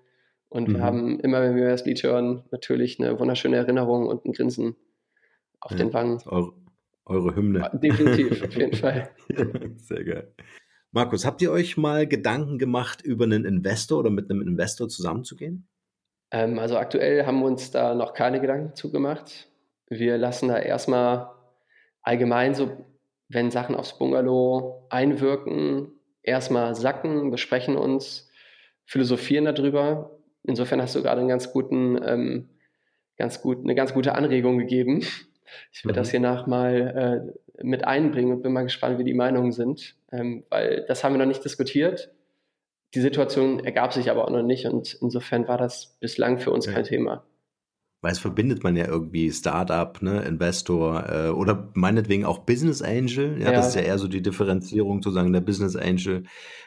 [0.47, 0.75] Und mhm.
[0.75, 4.75] wir haben immer, wenn wir das Lied hören, natürlich eine wunderschöne Erinnerung und ein Grinsen
[5.61, 6.21] auf ja, den Wangen.
[6.25, 6.53] Eure,
[7.05, 7.69] eure Hymne.
[7.73, 9.09] Definitiv, auf jeden Fall.
[9.77, 10.33] Sehr geil.
[10.91, 15.67] Markus, habt ihr euch mal Gedanken gemacht, über einen Investor oder mit einem Investor zusammenzugehen?
[16.31, 19.49] Ähm, also aktuell haben wir uns da noch keine Gedanken zugemacht.
[19.89, 21.31] Wir lassen da erstmal
[22.01, 22.85] allgemein so,
[23.27, 25.91] wenn Sachen aufs Bungalow einwirken,
[26.23, 28.29] erstmal sacken, besprechen uns,
[28.85, 30.19] philosophieren darüber.
[30.43, 32.49] Insofern hast du gerade einen ganz guten, ähm,
[33.17, 35.03] ganz gut, eine ganz gute Anregung gegeben.
[35.71, 36.01] Ich werde mhm.
[36.01, 39.95] das hier nach mal äh, mit einbringen und bin mal gespannt, wie die Meinungen sind,
[40.11, 42.11] ähm, weil das haben wir noch nicht diskutiert.
[42.95, 46.65] Die Situation ergab sich aber auch noch nicht und insofern war das bislang für uns
[46.65, 46.73] ja.
[46.73, 47.23] kein Thema.
[48.01, 53.37] Weil es verbindet man ja irgendwie Startup, ne, Investor äh, oder meinetwegen auch Business Angel.
[53.39, 56.23] Ja, ja, das ist ja eher so die Differenzierung zu sagen, der Business Angel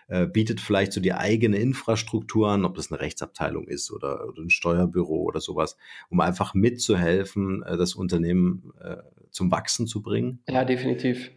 [0.09, 4.43] äh, bietet vielleicht so die eigene Infrastruktur an, ob das eine Rechtsabteilung ist oder, oder
[4.43, 5.79] ein Steuerbüro oder sowas,
[6.11, 8.97] um einfach mitzuhelfen, äh, das Unternehmen äh,
[9.31, 10.41] zum Wachsen zu bringen.
[10.49, 11.31] Ja, definitiv.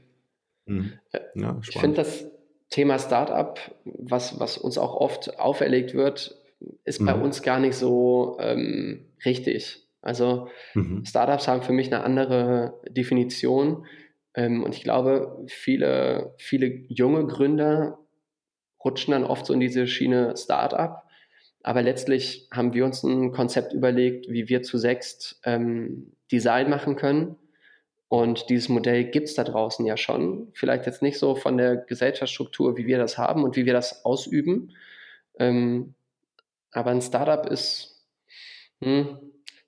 [0.66, 0.94] Mhm.
[1.36, 2.26] Ja, ich finde das
[2.70, 6.36] Thema Startup, was, was uns auch oft auferlegt wird,
[6.84, 7.06] ist mhm.
[7.06, 9.85] bei uns gar nicht so ähm, richtig.
[10.06, 11.04] Also mhm.
[11.04, 13.86] Startups haben für mich eine andere Definition.
[14.36, 17.98] Ähm, und ich glaube, viele, viele junge Gründer
[18.84, 21.02] rutschen dann oft so in diese Schiene Startup.
[21.64, 26.96] Aber letztlich haben wir uns ein Konzept überlegt, wie wir zu sechst ähm, Design machen
[26.96, 27.38] können.
[28.08, 30.52] Und dieses Modell gibt es da draußen ja schon.
[30.54, 34.06] Vielleicht jetzt nicht so von der Gesellschaftsstruktur, wie wir das haben und wie wir das
[34.06, 34.76] ausüben.
[35.40, 35.96] Ähm,
[36.72, 38.06] aber ein Startup ist,
[38.84, 39.18] hm,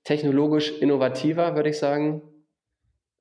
[0.07, 2.21] technologisch innovativer, würde ich sagen.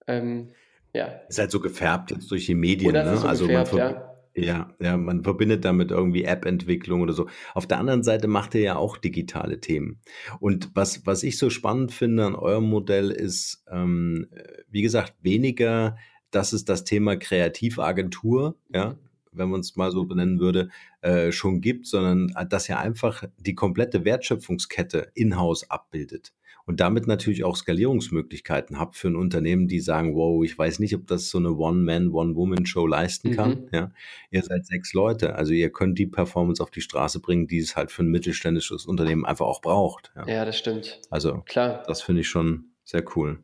[0.06, 0.50] Ähm,
[0.94, 1.06] ja.
[1.28, 2.92] Ist halt so gefärbt jetzt durch die Medien.
[2.92, 3.16] Ne?
[3.16, 4.12] So also gefärbt, man ja.
[4.36, 7.26] Ja, ja, man verbindet damit irgendwie App-Entwicklung oder so.
[7.54, 9.98] Auf der anderen Seite macht ihr ja auch digitale Themen.
[10.38, 14.28] Und was, was ich so spannend finde an eurem Modell ist, ähm,
[14.70, 15.96] wie gesagt, weniger,
[16.30, 18.96] dass es das Thema Kreativagentur, ja,
[19.32, 20.68] wenn man es mal so benennen würde,
[21.00, 26.32] äh, schon gibt, sondern dass ihr einfach die komplette Wertschöpfungskette in-house abbildet
[26.66, 30.94] und damit natürlich auch Skalierungsmöglichkeiten habt für ein Unternehmen, die sagen, wow, ich weiß nicht,
[30.96, 33.50] ob das so eine One-Man, One-Woman-Show leisten kann.
[33.50, 33.68] Mhm.
[33.72, 33.92] Ja,
[34.30, 37.76] ihr seid sechs Leute, also ihr könnt die Performance auf die Straße bringen, die es
[37.76, 40.12] halt für ein mittelständisches Unternehmen einfach auch braucht.
[40.16, 41.00] Ja, ja das stimmt.
[41.08, 43.42] Also klar, das finde ich schon sehr cool.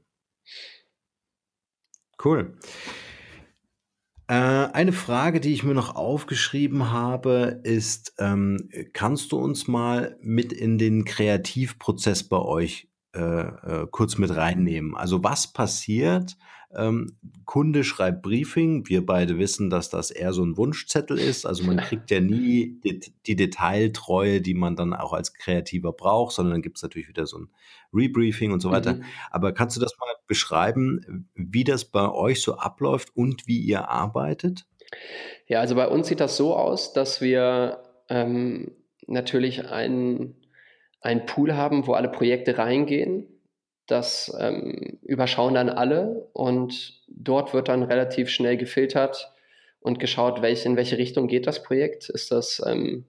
[2.25, 2.57] Cool.
[4.29, 10.17] Äh, eine Frage, die ich mir noch aufgeschrieben habe, ist, ähm, kannst du uns mal
[10.21, 14.97] mit in den Kreativprozess bei euch äh, äh, kurz mit reinnehmen.
[14.97, 16.37] Also was passiert?
[16.75, 18.89] Ähm, Kunde schreibt Briefing.
[18.89, 21.45] Wir beide wissen, dass das eher so ein Wunschzettel ist.
[21.45, 26.33] Also man kriegt ja nie die, die Detailtreue, die man dann auch als Kreativer braucht,
[26.33, 27.49] sondern dann gibt es natürlich wieder so ein
[27.93, 28.95] Rebriefing und so weiter.
[28.95, 29.05] Mhm.
[29.31, 33.91] Aber kannst du das mal beschreiben, wie das bei euch so abläuft und wie ihr
[33.91, 34.65] arbeitet?
[35.47, 38.73] Ja, also bei uns sieht das so aus, dass wir ähm,
[39.07, 40.42] natürlich einen
[41.03, 43.27] einen Pool haben, wo alle Projekte reingehen.
[43.87, 49.33] Das ähm, überschauen dann alle und dort wird dann relativ schnell gefiltert
[49.81, 52.09] und geschaut, welch, in welche Richtung geht das Projekt.
[52.09, 53.05] Ist das, ähm,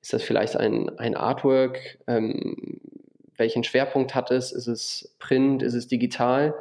[0.00, 1.98] ist das vielleicht ein, ein Artwork?
[2.06, 2.80] Ähm,
[3.36, 4.52] welchen Schwerpunkt hat es?
[4.52, 5.62] Ist es Print?
[5.62, 6.54] Ist es digital?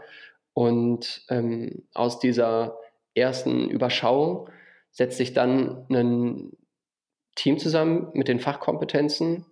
[0.53, 2.77] Und ähm, aus dieser
[3.13, 4.49] ersten Überschauung
[4.89, 6.51] setzt sich dann ein
[7.35, 9.45] Team zusammen mit den Fachkompetenzen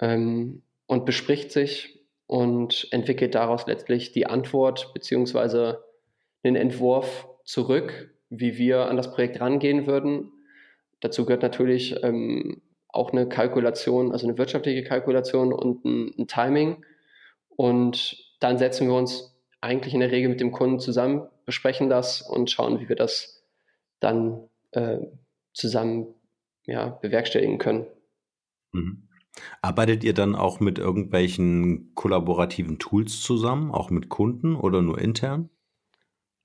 [0.00, 5.74] ähm, und bespricht sich und entwickelt daraus letztlich die Antwort bzw.
[6.44, 10.32] den Entwurf zurück, wie wir an das Projekt rangehen würden.
[11.00, 16.84] Dazu gehört natürlich ähm, auch eine Kalkulation, also eine wirtschaftliche Kalkulation und ein, ein, Timing.
[17.48, 22.22] Und dann setzen wir uns eigentlich in der Regel mit dem Kunden zusammen, besprechen das
[22.22, 23.44] und schauen, wie wir das
[23.98, 24.98] dann äh,
[25.52, 26.14] zusammen
[26.64, 27.86] ja, bewerkstelligen können.
[28.72, 29.09] Mhm.
[29.62, 35.50] Arbeitet ihr dann auch mit irgendwelchen kollaborativen Tools zusammen, auch mit Kunden oder nur intern?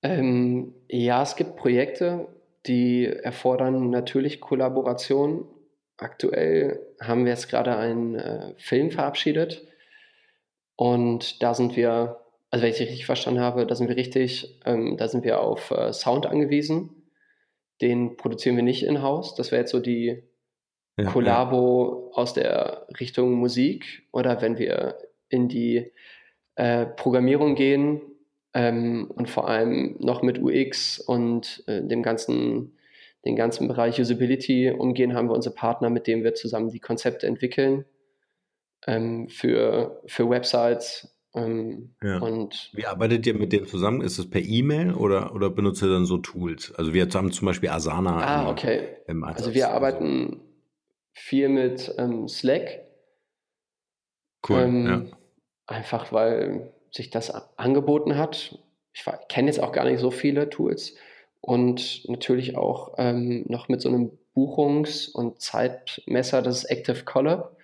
[0.02, 2.28] Ähm, ja, es gibt Projekte,
[2.68, 5.46] die erfordern natürlich Kollaboration.
[5.98, 9.66] Aktuell haben wir jetzt gerade einen äh, Film verabschiedet
[10.76, 12.20] und da sind wir,
[12.50, 15.40] also wenn ich es richtig verstanden habe, da sind wir richtig, ähm, da sind wir
[15.40, 16.90] auf äh, Sound angewiesen.
[17.82, 19.36] Den produzieren wir nicht in-house.
[19.36, 20.24] Das wäre jetzt so die
[20.98, 22.18] ja, Kollabo ja.
[22.18, 24.98] aus der Richtung Musik oder wenn wir
[25.30, 25.92] in die
[26.56, 28.02] äh, Programmierung gehen
[28.54, 32.78] ähm, und vor allem noch mit UX und äh, dem ganzen,
[33.26, 37.28] den ganzen Bereich Usability umgehen, haben wir unsere Partner, mit denen wir zusammen die Konzepte
[37.28, 37.86] entwickeln
[38.88, 41.12] ähm, für, für Websites.
[41.34, 42.20] Ähm, ja.
[42.20, 44.00] und Wie arbeitet ihr mit denen zusammen?
[44.00, 46.74] Ist es per E-Mail oder, oder benutzt ihr dann so Tools?
[46.76, 48.24] Also wir haben zum Beispiel Asana.
[48.24, 48.88] Ah, im, okay.
[49.08, 50.40] Im also wir arbeiten
[51.16, 52.82] viel mit ähm, Slack.
[54.48, 54.62] Cool.
[54.62, 55.18] Ähm, ja.
[55.66, 58.60] Einfach weil sich das angeboten hat.
[58.94, 60.96] Ich kenne jetzt auch gar nicht so viele Tools
[61.42, 67.56] und natürlich auch ähm, noch mit so einem Buchungs- und Zeitmesser, das ist Active Color.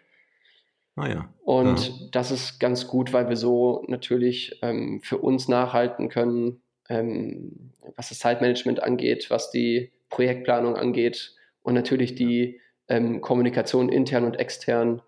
[0.96, 1.34] Ah ja.
[1.44, 2.08] Und ja.
[2.12, 8.10] das ist ganz gut, weil wir so natürlich ähm, für uns nachhalten können, ähm, was
[8.10, 12.60] das Zeitmanagement angeht, was die Projektplanung angeht und natürlich die
[12.92, 15.02] ähm, Kommunikation intern und extern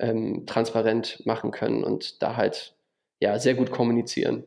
[0.00, 2.74] ähm, transparent machen können und da halt
[3.20, 4.44] ja sehr gut kommunizieren.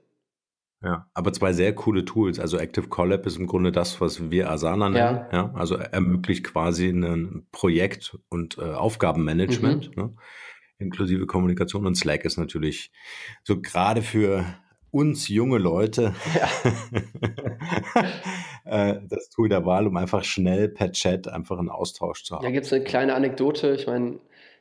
[0.83, 2.39] Ja, aber zwei sehr coole Tools.
[2.39, 5.17] Also Active Collab ist im Grunde das, was wir Asana nennen.
[5.17, 5.29] Ja.
[5.31, 10.03] ja also ermöglicht quasi ein Projekt- und äh, Aufgabenmanagement, mhm.
[10.03, 10.15] ne?
[10.79, 11.85] inklusive Kommunikation.
[11.85, 12.91] Und Slack ist natürlich
[13.43, 14.43] so gerade für
[14.91, 16.49] uns junge Leute ja.
[18.63, 22.43] Äh, das Tool der Wahl, um einfach schnell per Chat einfach einen Austausch zu haben.
[22.43, 23.73] Da gibt es eine kleine Anekdote.
[23.73, 24.19] Ich meine,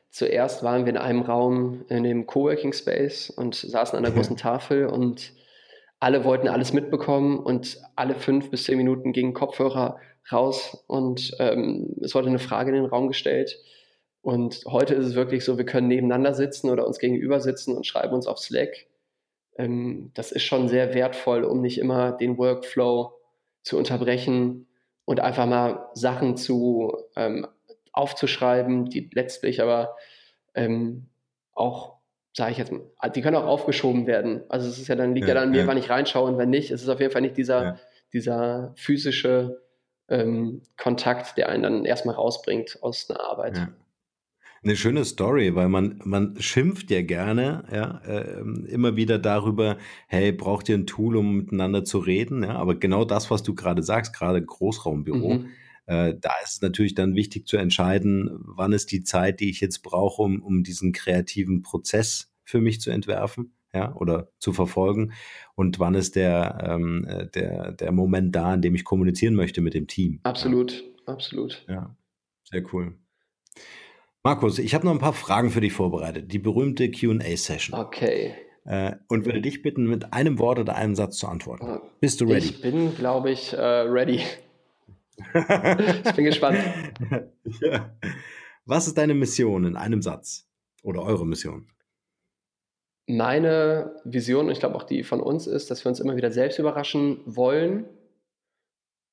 [0.09, 4.37] zuerst waren wir in einem Raum in dem Coworking Space und saßen an der großen
[4.37, 5.33] Tafel und
[5.99, 9.97] alle wollten alles mitbekommen und alle fünf bis zehn Minuten gingen Kopfhörer
[10.31, 13.57] raus und ähm, es wurde eine Frage in den Raum gestellt.
[14.21, 17.85] Und heute ist es wirklich so, wir können nebeneinander sitzen oder uns gegenüber sitzen und
[17.85, 18.87] schreiben uns auf Slack.
[19.57, 23.13] Ähm, das ist schon sehr wertvoll, um nicht immer den Workflow
[23.63, 24.67] zu unterbrechen
[25.05, 27.47] und einfach mal Sachen zu ähm,
[27.91, 29.95] aufzuschreiben, die letztlich aber
[30.55, 31.07] ähm,
[31.53, 31.97] auch,
[32.35, 34.43] sage ich jetzt mal, die können auch aufgeschoben werden.
[34.49, 35.67] Also es ist ja dann liegt ja, ja dann an mir, ja.
[35.67, 36.71] wann ich reinschaue und wenn nicht.
[36.71, 37.79] Es ist auf jeden Fall nicht dieser, ja.
[38.13, 39.61] dieser physische
[40.07, 43.57] ähm, Kontakt, der einen dann erstmal rausbringt aus einer Arbeit.
[44.63, 50.31] Eine schöne Story, weil man, man schimpft ja gerne, ja, äh, immer wieder darüber, hey,
[50.31, 52.43] braucht ihr ein Tool, um miteinander zu reden?
[52.43, 55.47] Ja, aber genau das, was du gerade sagst, gerade Großraumbüro, mhm.
[55.87, 59.61] äh, da ist es natürlich dann wichtig zu entscheiden, wann ist die Zeit, die ich
[59.61, 65.13] jetzt brauche, um, um diesen kreativen Prozess für mich zu entwerfen, ja, oder zu verfolgen.
[65.55, 69.61] Und wann ist der, ähm, äh, der, der Moment da, in dem ich kommunizieren möchte
[69.61, 70.19] mit dem Team?
[70.21, 71.13] Absolut, ja.
[71.13, 71.65] absolut.
[71.67, 71.95] Ja,
[72.43, 72.93] sehr cool.
[74.23, 76.31] Markus, ich habe noch ein paar Fragen für dich vorbereitet.
[76.31, 77.79] Die berühmte QA-Session.
[77.79, 78.35] Okay.
[78.65, 81.81] Äh, und würde dich bitten, mit einem Wort oder einem Satz zu antworten.
[81.99, 82.45] Bist du ready?
[82.45, 84.21] Ich bin, glaube ich, äh, ready.
[85.33, 86.59] ich bin gespannt.
[87.61, 87.95] Ja.
[88.65, 90.47] Was ist deine Mission in einem Satz?
[90.83, 91.67] Oder eure Mission?
[93.07, 96.31] Meine Vision, und ich glaube auch die von uns, ist, dass wir uns immer wieder
[96.31, 97.89] selbst überraschen wollen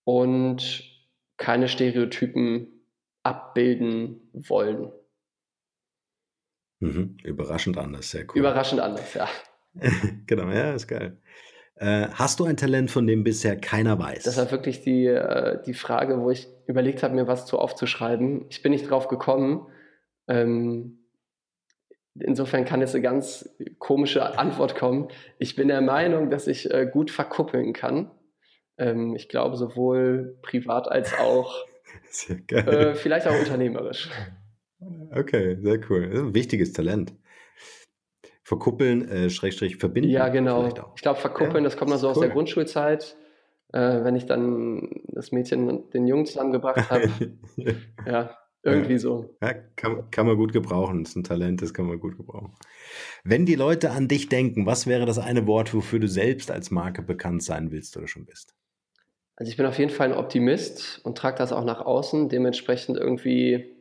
[0.05, 0.85] und
[1.39, 2.79] keine Stereotypen
[3.23, 4.93] abbilden wollen.
[6.81, 7.17] Mhm.
[7.25, 8.39] Überraschend anders, sehr cool.
[8.39, 9.29] Überraschend anders, ja.
[10.27, 11.19] genau, ja, ist geil.
[11.77, 14.25] Äh, hast du ein Talent, von dem bisher keiner weiß?
[14.25, 18.47] Das war wirklich die, äh, die Frage, wo ich überlegt habe, mir was zu aufzuschreiben.
[18.49, 19.67] Ich bin nicht drauf gekommen.
[20.27, 21.05] Ähm,
[22.19, 23.49] insofern kann jetzt eine ganz
[23.79, 25.09] komische Antwort kommen.
[25.39, 28.11] Ich bin der Meinung, dass ich äh, gut verkuppeln kann.
[28.77, 31.65] Ähm, ich glaube, sowohl privat als auch
[32.51, 34.11] äh, vielleicht auch unternehmerisch.
[34.81, 36.09] Okay, sehr cool.
[36.09, 37.15] Das ist ein wichtiges Talent.
[38.43, 40.11] Verkuppeln, äh, Schrägstrich verbinden.
[40.11, 40.67] Ja, genau.
[40.97, 42.13] Ich glaube, verkuppeln, ja, das kommt noch so cool.
[42.13, 43.17] aus der Grundschulzeit,
[43.73, 47.11] äh, wenn ich dann das Mädchen und den Jungen zusammengebracht habe.
[48.07, 48.99] ja, irgendwie ja.
[48.99, 49.37] so.
[49.43, 51.03] Ja, kann, kann man gut gebrauchen.
[51.05, 52.55] Das ist ein Talent, das kann man gut gebrauchen.
[53.23, 56.71] Wenn die Leute an dich denken, was wäre das eine Wort, wofür du selbst als
[56.71, 58.55] Marke bekannt sein willst oder schon bist?
[59.37, 62.31] Also ich bin auf jeden Fall ein Optimist und trage das auch nach außen.
[62.31, 63.78] Dementsprechend irgendwie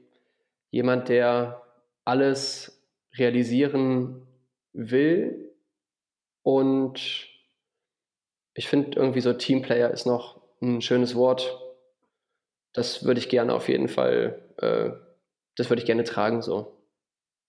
[0.69, 1.63] jemand, der
[2.05, 2.81] alles
[3.13, 4.27] realisieren
[4.73, 5.55] will.
[6.43, 7.27] Und
[8.53, 11.59] ich finde irgendwie so Teamplayer ist noch ein schönes Wort.
[12.73, 14.91] Das würde ich gerne auf jeden Fall, äh,
[15.55, 16.77] das würde ich gerne tragen so.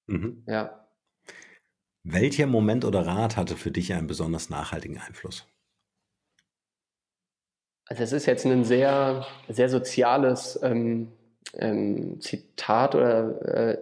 [0.07, 0.45] Mhm.
[0.47, 0.89] Ja.
[2.03, 5.47] Welcher Moment oder Rat hatte für dich einen besonders nachhaltigen Einfluss?
[7.87, 11.13] Also es ist jetzt ein sehr, sehr soziales ähm,
[11.55, 13.79] ähm, Zitat oder äh,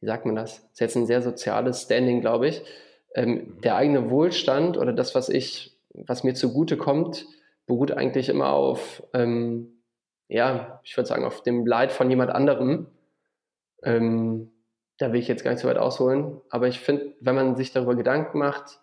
[0.00, 0.60] wie sagt man das?
[0.62, 2.62] Das ist jetzt ein sehr soziales Standing, glaube ich.
[3.14, 7.26] Ähm, der eigene Wohlstand oder das, was ich, was mir zugute kommt,
[7.66, 9.82] beruht eigentlich immer auf, ähm,
[10.28, 12.86] ja, ich würde sagen, auf dem Leid von jemand anderem.
[13.84, 14.50] Ähm,
[14.98, 17.72] da will ich jetzt gar nicht so weit ausholen, aber ich finde, wenn man sich
[17.72, 18.80] darüber Gedanken macht,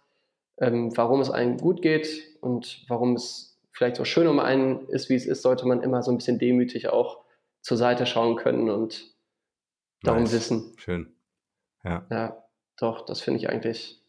[0.57, 2.09] ähm, warum es einem gut geht
[2.41, 6.03] und warum es vielleicht so schön um einen ist, wie es ist, sollte man immer
[6.03, 7.23] so ein bisschen demütig auch
[7.62, 9.16] zur Seite schauen können und
[10.03, 10.34] darum nice.
[10.34, 10.74] wissen.
[10.78, 11.14] Schön.
[11.84, 12.05] Ja.
[12.10, 12.43] Ja,
[12.78, 14.01] doch, das finde ich eigentlich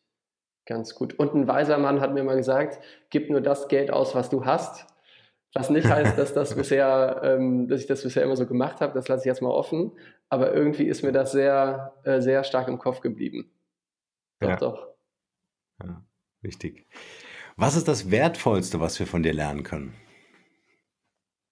[0.67, 1.15] ganz gut.
[1.15, 2.79] Und ein weiser Mann hat mir mal gesagt,
[3.11, 4.87] gib nur das Geld aus, was du hast.
[5.53, 8.95] Was nicht heißt, dass das bisher, ähm, dass ich das bisher immer so gemacht habe,
[8.95, 9.93] das lasse ich jetzt mal offen.
[10.29, 13.51] Aber irgendwie ist mir das sehr, äh, sehr stark im Kopf geblieben.
[14.39, 14.57] Doch, ja.
[14.57, 14.89] doch.
[15.83, 16.05] Ja,
[16.41, 16.87] wichtig.
[17.57, 19.95] Was ist das Wertvollste, was wir von dir lernen können?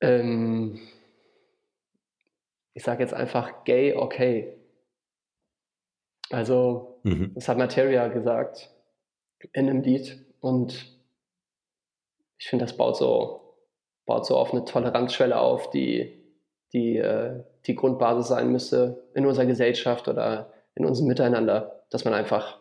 [0.00, 0.78] Ähm,
[2.78, 4.56] ich sage jetzt einfach gay okay.
[6.30, 7.32] Also, mhm.
[7.34, 8.70] das hat Materia gesagt
[9.52, 10.96] in einem Lied und
[12.38, 13.56] ich finde, das baut so,
[14.06, 16.22] baut so auf eine Toleranzschwelle auf, die,
[16.72, 22.14] die äh, die Grundbasis sein müsste in unserer Gesellschaft oder in unserem Miteinander, dass man
[22.14, 22.60] einfach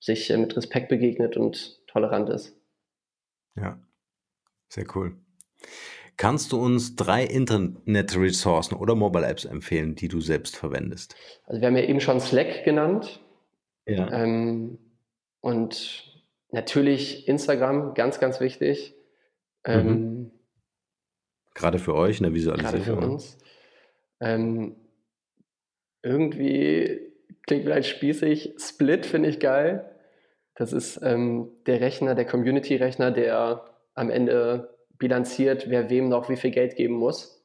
[0.00, 2.58] sich äh, mit Respekt begegnet und tolerant ist.
[3.54, 3.78] Ja,
[4.70, 5.14] sehr cool.
[6.16, 11.14] Kannst du uns drei Internet-Ressourcen oder Mobile-Apps empfehlen, die du selbst verwendest?
[11.44, 13.20] Also wir haben ja eben schon Slack genannt.
[13.86, 14.10] Ja.
[14.10, 14.78] Ähm,
[15.40, 18.94] und natürlich Instagram, ganz, ganz wichtig.
[19.64, 20.30] Ähm, mhm.
[21.54, 22.84] Gerade für euch, ne, Visualisierung.
[22.84, 23.38] Gerade für uns.
[24.20, 24.76] Ähm,
[26.02, 27.12] irgendwie
[27.46, 28.54] klingt vielleicht spießig.
[28.58, 29.90] Split finde ich geil.
[30.54, 33.64] Das ist ähm, der Rechner, der Community-Rechner, der
[33.94, 37.44] am Ende bilanziert, wer wem noch wie viel Geld geben muss.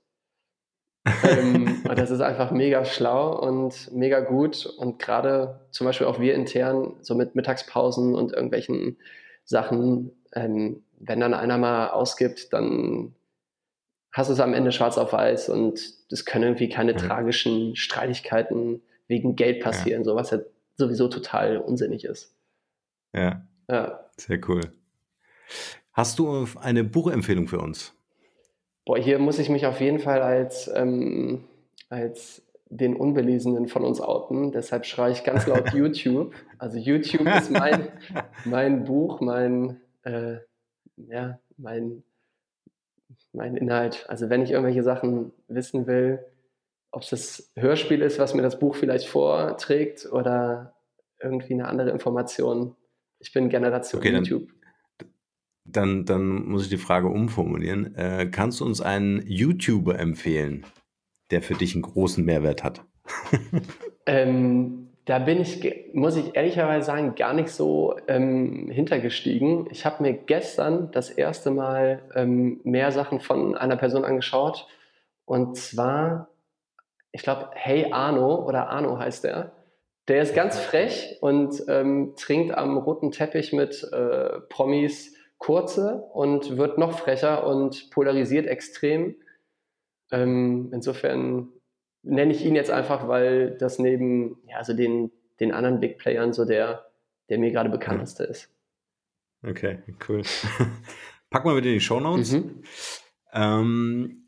[1.24, 4.66] ähm, und das ist einfach mega schlau und mega gut.
[4.66, 8.98] Und gerade zum Beispiel auch wir intern, so mit Mittagspausen und irgendwelchen
[9.44, 13.16] Sachen, ähm, wenn dann einer mal ausgibt, dann
[14.12, 15.80] hast du es am Ende schwarz auf weiß und
[16.10, 16.98] es können irgendwie keine mhm.
[16.98, 20.06] tragischen Streitigkeiten wegen Geld passieren, ja.
[20.06, 20.40] so was ja
[20.76, 22.36] sowieso total unsinnig ist.
[23.14, 23.46] Ja.
[23.70, 24.10] ja.
[24.18, 24.62] Sehr cool.
[25.94, 27.94] Hast du eine Buchempfehlung für uns?
[28.86, 31.44] Boah, hier muss ich mich auf jeden Fall als, ähm,
[31.90, 34.52] als den Unbelesenen von uns outen.
[34.52, 36.34] Deshalb schreie ich ganz laut YouTube.
[36.58, 37.90] Also YouTube ist mein,
[38.46, 40.38] mein Buch, mein, äh,
[40.96, 42.04] ja, mein
[43.34, 44.06] mein Inhalt.
[44.10, 46.20] Also wenn ich irgendwelche Sachen wissen will,
[46.92, 50.76] ob es das Hörspiel ist, was mir das Buch vielleicht vorträgt oder
[51.22, 52.76] irgendwie eine andere Information.
[53.20, 54.50] Ich bin Generation okay, YouTube.
[55.72, 57.96] Dann, dann, muss ich die Frage umformulieren.
[57.96, 60.66] Äh, kannst du uns einen YouTuber empfehlen,
[61.32, 62.82] der für dich einen großen Mehrwert hat?
[64.06, 69.68] ähm, da bin ich, muss ich ehrlicherweise sagen, gar nicht so ähm, hintergestiegen.
[69.72, 74.68] Ich habe mir gestern das erste Mal ähm, mehr Sachen von einer Person angeschaut.
[75.26, 76.30] Und zwar,
[77.12, 79.54] ich glaube, Hey Arno oder Arno heißt der.
[80.08, 86.58] Der ist ganz frech und ähm, trinkt am roten Teppich mit äh, Promis kurze und
[86.58, 89.16] wird noch frecher und polarisiert extrem.
[90.12, 91.50] Ähm, insofern
[92.04, 96.32] nenne ich ihn jetzt einfach, weil das neben ja, also den, den anderen Big Playern
[96.32, 96.86] so der,
[97.30, 98.54] der mir gerade bekannteste ist.
[99.42, 100.22] Okay, cool.
[101.32, 102.34] Packen wir wieder in die Show Notes.
[102.34, 102.64] Mhm.
[103.34, 104.28] Ähm,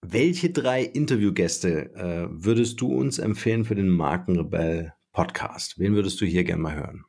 [0.00, 5.80] welche drei Interviewgäste äh, würdest du uns empfehlen für den Markenrebell Podcast?
[5.80, 7.04] Wen würdest du hier gerne mal hören?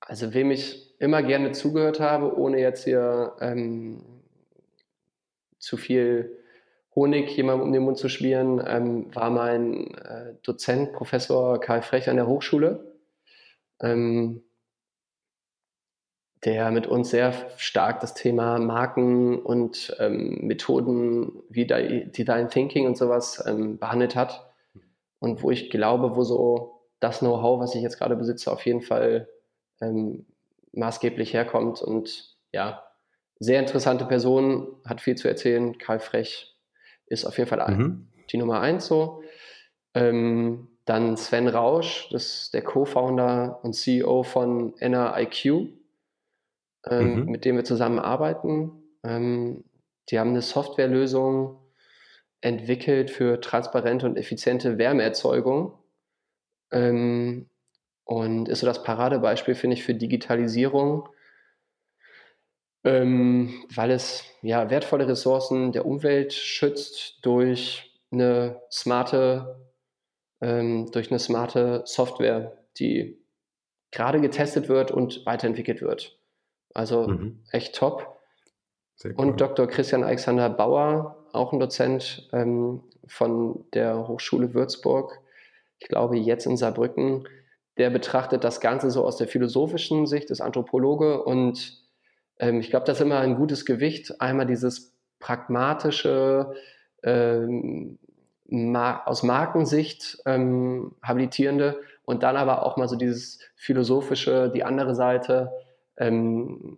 [0.00, 4.04] Also, wem ich immer gerne zugehört habe, ohne jetzt hier ähm,
[5.58, 6.36] zu viel
[6.94, 12.10] Honig jemandem um den Mund zu schmieren, ähm, war mein äh, Dozent, Professor Karl Frech
[12.10, 12.98] an der Hochschule,
[13.80, 14.42] ähm,
[16.44, 22.98] der mit uns sehr stark das Thema Marken und ähm, Methoden wie Design Thinking und
[22.98, 24.50] sowas ähm, behandelt hat.
[25.18, 28.82] Und wo ich glaube, wo so das Know-how, was ich jetzt gerade besitze, auf jeden
[28.82, 29.28] Fall
[29.80, 30.26] ähm,
[30.72, 31.82] maßgeblich herkommt.
[31.82, 32.84] Und ja,
[33.38, 35.78] sehr interessante Person, hat viel zu erzählen.
[35.78, 36.56] Karl Frech,
[37.06, 38.08] ist auf jeden Fall mhm.
[38.30, 39.22] die Nummer eins so.
[39.94, 45.44] Ähm, dann Sven Rausch, das ist der Co-Founder und CEO von NRIQ,
[46.86, 47.24] ähm, mhm.
[47.26, 48.72] mit dem wir zusammenarbeiten.
[49.02, 49.64] Ähm,
[50.08, 51.58] die haben eine Softwarelösung
[52.40, 55.78] entwickelt für transparente und effiziente Wärmeerzeugung.
[56.72, 57.49] Ähm,
[58.10, 61.08] und ist so das Paradebeispiel, finde ich, für Digitalisierung
[62.84, 69.70] ähm, weil es ja wertvolle Ressourcen der Umwelt schützt durch eine smarte,
[70.40, 73.18] ähm, durch eine smarte Software, die
[73.90, 76.18] gerade getestet wird und weiterentwickelt wird.
[76.72, 77.40] Also mhm.
[77.50, 78.18] echt top.
[79.02, 79.14] Cool.
[79.16, 79.66] Und Dr.
[79.66, 85.20] Christian Alexander Bauer, auch ein Dozent ähm, von der Hochschule Würzburg,
[85.78, 87.26] ich glaube jetzt in Saarbrücken,
[87.80, 91.82] der betrachtet das Ganze so aus der philosophischen Sicht, ist Anthropologe und
[92.38, 94.20] ähm, ich glaube, das ist immer ein gutes Gewicht.
[94.20, 96.52] Einmal dieses pragmatische,
[97.02, 97.98] ähm,
[98.50, 104.94] ma aus Markensicht ähm, habilitierende und dann aber auch mal so dieses philosophische, die andere
[104.94, 105.50] Seite.
[105.96, 106.76] Ähm,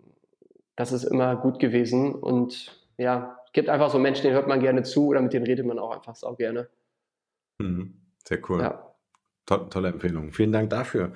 [0.77, 4.61] das ist immer gut gewesen und ja, es gibt einfach so Menschen, denen hört man
[4.61, 6.69] gerne zu oder mit denen redet man auch einfach sau gerne.
[7.57, 7.95] Mhm.
[8.25, 8.61] Sehr cool.
[8.61, 8.92] Ja.
[9.45, 10.31] To tolle Empfehlung.
[10.31, 11.13] Vielen Dank dafür.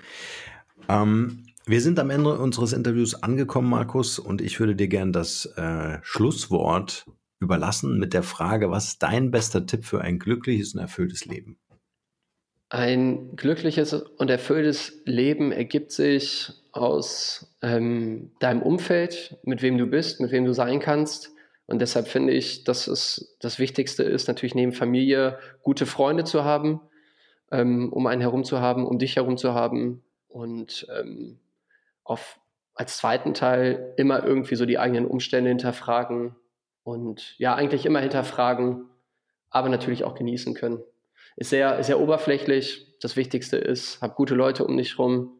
[0.90, 5.46] Ähm, wir sind am Ende unseres Interviews angekommen, Markus, und ich würde dir gern das
[5.58, 7.06] äh, Schlusswort
[7.40, 11.58] überlassen mit der Frage, was ist dein bester Tipp für ein glückliches und erfülltes Leben?
[12.70, 20.20] Ein glückliches und erfülltes Leben ergibt sich aus ähm, deinem Umfeld, mit wem du bist,
[20.20, 21.32] mit wem du sein kannst.
[21.66, 26.44] Und deshalb finde ich, dass es das Wichtigste ist, natürlich neben Familie gute Freunde zu
[26.44, 26.82] haben,
[27.52, 31.40] ähm, um einen herum zu haben, um dich herum zu haben und ähm,
[32.04, 32.40] auf,
[32.74, 36.36] als zweiten Teil immer irgendwie so die eigenen Umstände hinterfragen
[36.84, 38.86] und ja, eigentlich immer hinterfragen,
[39.50, 40.80] aber natürlich auch genießen können.
[41.36, 42.98] Ist sehr, sehr oberflächlich.
[43.00, 45.40] Das Wichtigste ist, hab gute Leute um dich rum.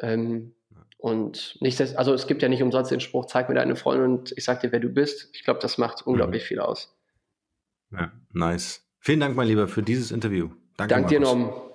[0.00, 0.54] Ähm,
[0.98, 4.32] und nicht, also es gibt ja nicht umsonst den Spruch, zeig mir deine Freundin und
[4.36, 5.30] ich sag dir, wer du bist.
[5.32, 6.46] Ich glaube, das macht unglaublich mhm.
[6.46, 6.94] viel aus.
[7.92, 8.84] Ja, nice.
[8.98, 10.50] Vielen Dank, mein Lieber, für dieses Interview.
[10.78, 11.67] Danke, Dank dir, Norm.